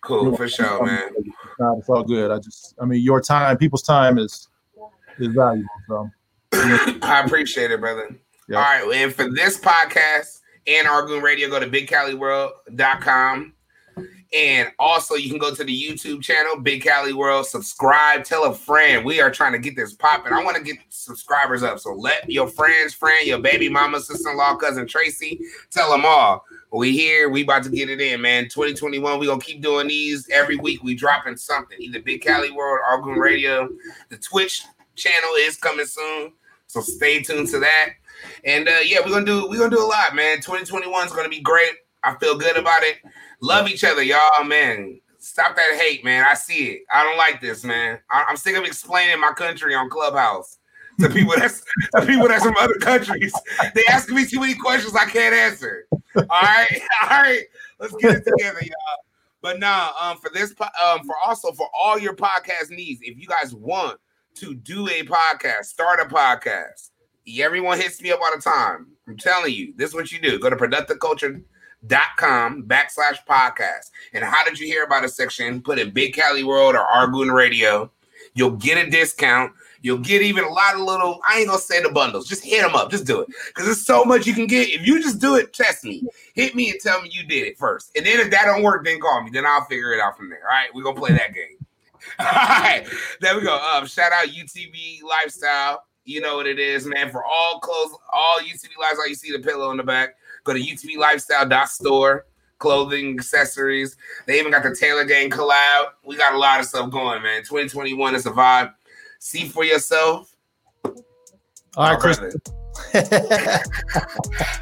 [0.02, 1.10] Cool for sure, man.
[1.78, 2.30] It's all good.
[2.30, 4.48] I just, I mean, your time, people's time is
[5.20, 5.68] is valuable.
[5.88, 6.10] So
[6.52, 8.08] I appreciate it, brother.
[8.48, 8.58] Yep.
[8.58, 13.54] All right, and for this podcast and Argoon Radio, go to BigCaliWorld.com.
[14.32, 18.54] And also, you can go to the YouTube channel, Big Cali World, subscribe, tell a
[18.54, 19.04] friend.
[19.04, 20.32] We are trying to get this popping.
[20.32, 21.80] I want to get subscribers up.
[21.80, 25.40] So let your friends, friend, your baby mama, sister in law, cousin Tracy,
[25.70, 26.44] tell them all.
[26.72, 28.44] We here, we about to get it in, man.
[28.44, 30.84] 2021, we gonna keep doing these every week.
[30.84, 33.68] We dropping something, either Big Cali World, Argoon Radio.
[34.10, 34.62] The Twitch
[35.00, 36.32] channel is coming soon,
[36.66, 37.88] so stay tuned to that.
[38.44, 40.36] And uh, yeah, we're gonna do we're gonna do a lot, man.
[40.36, 41.72] 2021 is gonna be great.
[42.04, 42.96] I feel good about it.
[43.40, 45.00] Love each other, y'all, man.
[45.18, 46.24] Stop that hate, man.
[46.28, 46.82] I see it.
[46.92, 47.98] I don't like this, man.
[48.10, 50.58] I, am sick of explaining my country on Clubhouse
[50.98, 51.62] to people that's
[51.94, 53.34] to people that's from other countries.
[53.74, 55.86] They ask me too many questions I can't answer.
[56.16, 57.44] All right, all right.
[57.78, 58.98] Let's get it together, y'all.
[59.42, 63.26] But now, um, for this, um, for also for all your podcast needs, if you
[63.26, 63.98] guys want
[64.36, 66.90] to do a podcast, start a podcast.
[67.38, 68.88] Everyone hits me up all the time.
[69.06, 70.38] I'm telling you, this is what you do.
[70.38, 73.90] Go to productiveculture.com backslash podcast.
[74.12, 75.62] And how did you hear about a section?
[75.62, 77.90] Put in Big Cali World or Argoon Radio.
[78.34, 79.52] You'll get a discount.
[79.82, 82.28] You'll get even a lot of little, I ain't gonna say the bundles.
[82.28, 82.90] Just hit them up.
[82.90, 83.28] Just do it.
[83.48, 84.68] Because there's so much you can get.
[84.68, 86.02] If you just do it, test me.
[86.34, 87.90] Hit me and tell me you did it first.
[87.96, 89.30] And then if that don't work, then call me.
[89.32, 90.42] Then I'll figure it out from there.
[90.42, 90.68] All right.
[90.74, 91.59] We're gonna play that game.
[92.18, 92.86] All right,
[93.20, 93.56] there we go.
[93.56, 95.84] Um, shout out UTV Lifestyle.
[96.04, 97.10] You know what it is, man.
[97.10, 100.16] For all clothes, all UTV Lifestyle, you see the pillow in the back.
[100.44, 102.26] Go to UTVLifestyle.store,
[102.58, 103.96] clothing, accessories.
[104.26, 105.88] They even got the Taylor Gang collab.
[106.04, 107.42] We got a lot of stuff going, man.
[107.42, 108.72] 2021 is a vibe.
[109.18, 110.34] See for yourself.
[111.76, 112.18] All right, Chris.
[112.94, 113.00] All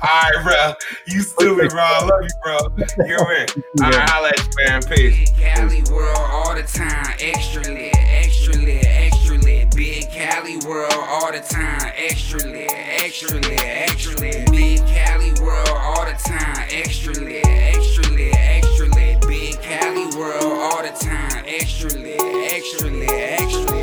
[0.03, 0.73] right, bro.
[1.07, 1.83] You stupid, bro.
[1.83, 2.59] I love you, bro.
[3.07, 3.47] You're in.
[3.83, 4.83] All right, I'll let you, man.
[4.83, 5.31] Peace.
[5.31, 9.75] Big Cali world all the time, extra lit, extra lit, extra lit.
[9.75, 14.51] Big Cali world all the time, extra lit, extra lit, extra lit.
[14.51, 19.21] Big Cali world all the time, extra lit, extra lit, extra lit.
[19.27, 23.78] Big Cali world all the time, extra lit, extra lit, extra lit.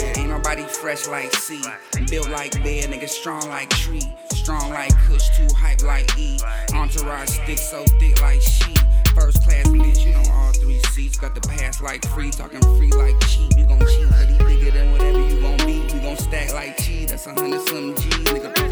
[0.45, 1.59] Nobody fresh like C,
[2.07, 4.15] built like bear, nigga strong like tree.
[4.29, 6.37] Strong like Kush, too hype like E.
[6.71, 8.75] Entourage stick so thick like she.
[9.15, 11.17] First class bitch, you know all three seats.
[11.17, 13.57] Got the pass like free, talking free like cheap.
[13.57, 15.81] You gon' cheat, hoodie bigger than whatever you gon' be.
[15.91, 18.65] We gon' stack like cheese, that's a hundred some G, nigga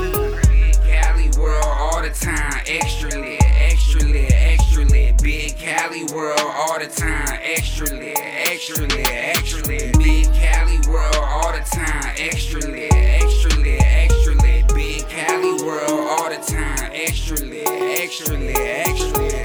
[4.73, 5.21] extra lit.
[5.21, 9.97] Big Cali world all the time, extra lit, extra lit, extra lit.
[9.99, 14.73] Big Cali world all the time, extra lit, extra lit, extra lit.
[14.73, 19.42] Big Cali world all the time, extra lit, extra lit, extra lit.